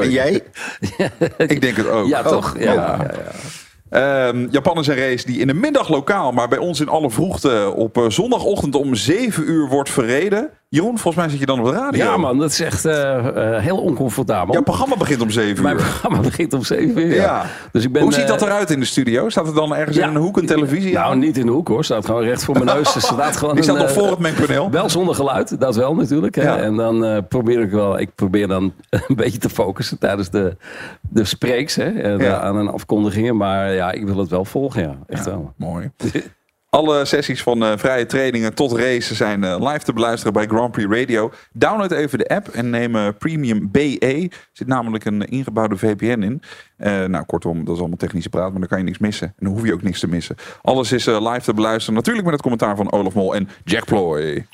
[0.01, 0.31] En jij?
[1.37, 2.07] Ik denk het ook.
[2.07, 2.55] Ja, toch?
[2.55, 2.77] Oh, Ja, oh.
[2.77, 3.31] ja, ja.
[3.89, 7.09] Ehm, Japan is een race die in de middag lokaal, maar bij ons in alle
[7.09, 10.49] vroegte op eh, zondagochtend om 7 uur wordt verreden.
[10.69, 12.03] Jeroen, volgens mij zit je dan op de radio.
[12.03, 13.17] Ja, man, dat is echt eh,
[13.55, 14.53] eh, heel oncomfortabel.
[14.53, 15.81] Jouw programma begint om 7 Mijn uur.
[15.81, 17.15] programma begint om 7 uur.
[17.15, 17.21] Ja.
[17.23, 17.45] Ja.
[17.71, 19.29] Dus ik ben, Hoe ziet eh, dat eruit in de studio?
[19.29, 20.07] Staat er dan ergens ja.
[20.07, 21.19] in een hoek een televisie Nou, aan?
[21.19, 21.83] niet in de hoek hoor.
[21.83, 22.95] Staat gewoon recht voor mijn neus.
[22.95, 24.71] Er staat gewoon staat een, nog voor het mengpaneel.
[24.71, 26.35] Wel zonder geluid, dat wel natuurlijk.
[26.35, 26.57] Ja.
[26.57, 28.73] En dan probeer ik wel, ik probeer dan
[29.07, 30.57] een beetje te focussen tijdens de,
[31.01, 33.37] de spreeks hè, en, aan een afkondigingen.
[33.37, 34.95] Maar ja, ik wil het wel volgen, ja.
[35.07, 35.53] Echt wel.
[35.55, 35.91] Mooi.
[36.69, 40.71] Alle sessies van eh, vrije trainingen tot racen zijn eh, live te beluisteren bij Grand
[40.71, 41.31] Prix Radio.
[41.53, 43.97] Download even de app en neem eh, Premium BE.
[43.99, 46.41] Er zit namelijk een ingebouwde VPN in.
[47.11, 49.27] Nou, kortom, dat is allemaal technische praat, maar dan kan je niks missen.
[49.27, 50.35] En dan hoef je ook niks te missen.
[50.61, 51.95] Alles is live te beluisteren.
[51.95, 54.45] Natuurlijk met het commentaar van Olaf Mol en Jack Ploy.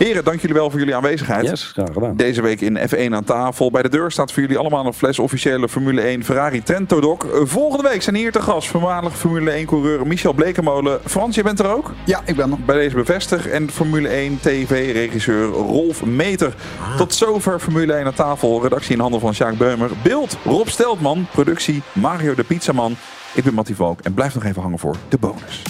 [0.00, 1.46] Heren, dank jullie wel voor jullie aanwezigheid.
[1.48, 2.16] Yes, graag gedaan.
[2.16, 3.70] Deze week in F1 aan tafel.
[3.70, 7.24] Bij de deur staat voor jullie allemaal een fles officiële Formule 1 Ferrari Trento Doc.
[7.24, 11.00] Eh, Volgende week zijn hier te gast voormalig Formule 1 coureur Michel Blekemolen.
[11.04, 11.92] Frans, je bent er ook?
[12.04, 12.56] Ja, ik ben er.
[12.66, 13.46] Bij deze bevestig.
[13.48, 16.54] En Formule 1 TV-regisseur Rolf Meter.
[16.96, 18.62] Tot zover Formule 1 aan tafel.
[18.62, 19.90] Redactie in handen van Sjaak Beumer.
[20.02, 21.26] Beeld Rob Steltman.
[21.32, 22.96] Productie Mario de Pizzaman.
[23.34, 25.62] Ik ben Mattie Valk en blijf nog even hangen voor de bonus.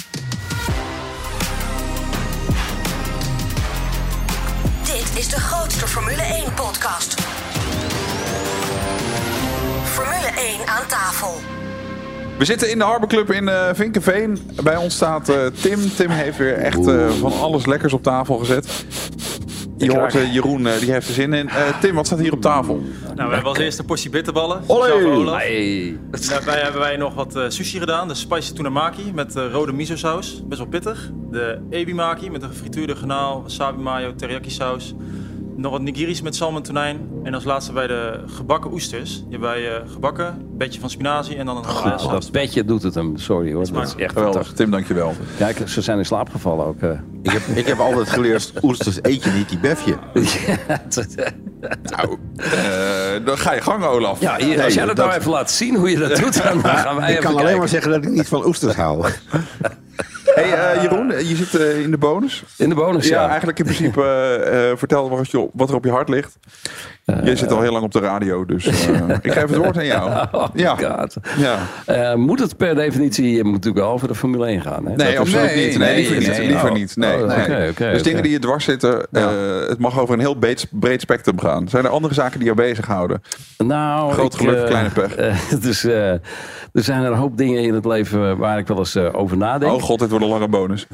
[5.91, 7.21] Formule 1 podcast.
[9.85, 11.35] Formule 1 aan tafel.
[12.39, 14.39] We zitten in de Harbor Club in eh Vinkenveen.
[14.65, 15.95] Bij ons staat eh, Tim.
[15.97, 18.85] Tim heeft weer echt eh, van alles lekkers op tafel gezet.
[19.87, 21.49] Je hoort Jeroen, die heeft er zin in.
[21.49, 22.83] Eh, Tim, wat staat hier op tafel?
[23.15, 24.63] Nou, we hebben als eerste een portie bitterballen.
[24.67, 25.33] Olé!
[25.33, 25.99] Hey.
[26.29, 28.09] Daarbij hebben wij nog wat eh, sushi gedaan.
[28.09, 30.43] De spicy tuna maki met rode miso saus.
[30.45, 31.11] Best wel pittig.
[31.31, 34.95] De ebi maki met een gefrituurde garnaal, wasabi mayo, teriyaki saus.
[35.57, 37.09] Nog wat nigiris met salmon tonijn.
[37.23, 39.23] En als laatste bij de gebakken oesters.
[39.31, 42.83] Hebben wij eh, gebakken, een beetje van spinazie en dan een Goed, dat petje doet
[42.83, 43.17] het hem.
[43.17, 43.73] Sorry hoor.
[43.73, 44.15] Dat is echt Geweldig.
[44.33, 44.57] fantastisch.
[44.57, 45.15] Tim, dankjewel.
[45.39, 46.81] Kijk, ze zijn in slaap gevallen ook.
[46.81, 46.91] eh.
[47.23, 49.97] Ik heb, ik heb altijd geleerd, oesters eet je niet, die befje.
[51.83, 54.21] Nou, eh, dan ga je gang, Olaf.
[54.21, 56.97] Ja, hier, als jij dat nou even laat zien hoe je dat doet, dan gaan
[56.97, 57.59] wij ik even kan alleen kijken.
[57.59, 59.05] maar zeggen dat ik niet van oesters hou.
[60.35, 62.45] Hey eh, Jeroen, je zit eh, in de bonus.
[62.57, 63.29] In de bonus, Ja, ja.
[63.29, 66.39] eigenlijk in principe eh, eh, vertel wat, je, wat er op je hart ligt.
[67.25, 69.87] je zit al heel lang op de radio, dus eh, ik geef het woord aan
[69.87, 70.11] jou.
[70.33, 70.75] Oh, Ja.
[70.77, 71.15] God.
[71.39, 71.59] Ja.
[71.87, 74.87] Eh, moet het per definitie je moet natuurlijk wel over de Formule 1 gaan?
[74.87, 74.95] Hè?
[74.97, 75.79] Nee, is- absoluut niet.
[75.79, 76.29] Nee, liever niet.
[76.39, 76.97] nee, liever niet.
[76.97, 77.73] Nee, Oh, nee.
[77.93, 79.29] dus dingen die je dwars zitten, eh,
[79.69, 81.69] het mag over een heel breed, breed spectrum gaan.
[81.69, 83.23] Zijn er andere zaken die jou bezighouden?
[83.59, 85.15] Nou, Groot ik, geluk, eh, kleine pech.
[85.27, 86.13] eh, dus eh,
[86.73, 89.37] er zijn er een hoop dingen in het leven waar ik wel eens eh, over
[89.37, 89.73] nadenk.
[89.73, 90.87] Oh god, dit wordt een lange bonus.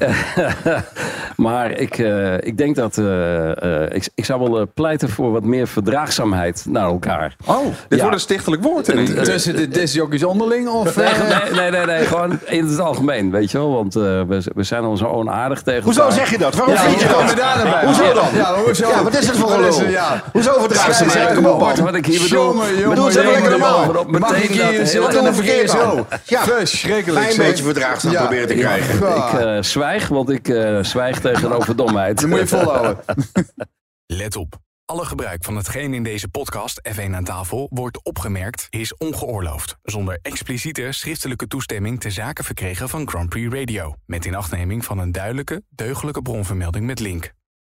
[1.36, 5.32] maar ik, eh, ik denk dat eh, eh, ik, ik zou wel eh, pleiten voor
[5.32, 7.36] wat meer verdraagzaamheid naar elkaar.
[7.46, 7.96] Oh, dit Ja.
[7.98, 8.88] wordt een stichtelijk woord.
[8.88, 9.22] in keer.
[9.24, 10.96] Tussen de discjockeys onderling of...
[10.96, 13.72] Nee, eh, nee, nee, nee, nee, gewoon in het algemeen, weet je wel.
[13.72, 16.16] Want eh, we, we zijn al zo onaardig tegen Hoezo elkaar.
[16.16, 16.54] zeg je dat?
[16.54, 17.30] Waarom Ja, vind je dat?
[17.30, 17.84] je daar dan bij?
[17.84, 18.24] Hoezo dan?
[18.34, 18.88] Ja, hoezo?
[18.88, 19.88] Ja, wat is het voor Wat een is lul?
[19.88, 20.22] ja.
[20.32, 21.34] Hoezo verdraagzaamheid?
[21.34, 22.44] Kom op, Wat, wat ik hier bedoel.
[22.52, 24.20] Jongen, jongen, Bedoel, jongen, jongen.
[24.20, 25.65] Mag ik Meteen hier dat zitten hele- en dan verkeerd verkeer aan.
[25.68, 26.06] Zo?
[26.24, 26.44] Ja.
[26.44, 27.20] Verschrikkelijk.
[27.20, 27.46] Klein zeg.
[27.46, 28.20] beetje verdraagzaam Ja.
[28.20, 29.06] proberen te krijgen.
[29.06, 29.30] Ja.
[29.32, 32.20] Ik eh, zwijg, want ik eh, zwijg tegenover domheid.
[32.20, 32.98] Dat moet je volhouden.
[34.06, 34.58] Let op.
[34.84, 39.76] Alle gebruik van hetgeen in deze podcast F1 aan tafel wordt opgemerkt is ongeoorloofd.
[39.82, 43.94] Zonder expliciete schriftelijke toestemming te zaken verkregen van Grand Prix Radio.
[44.06, 47.32] Met inachtneming van een duidelijke, deugdelijke bronvermelding met link.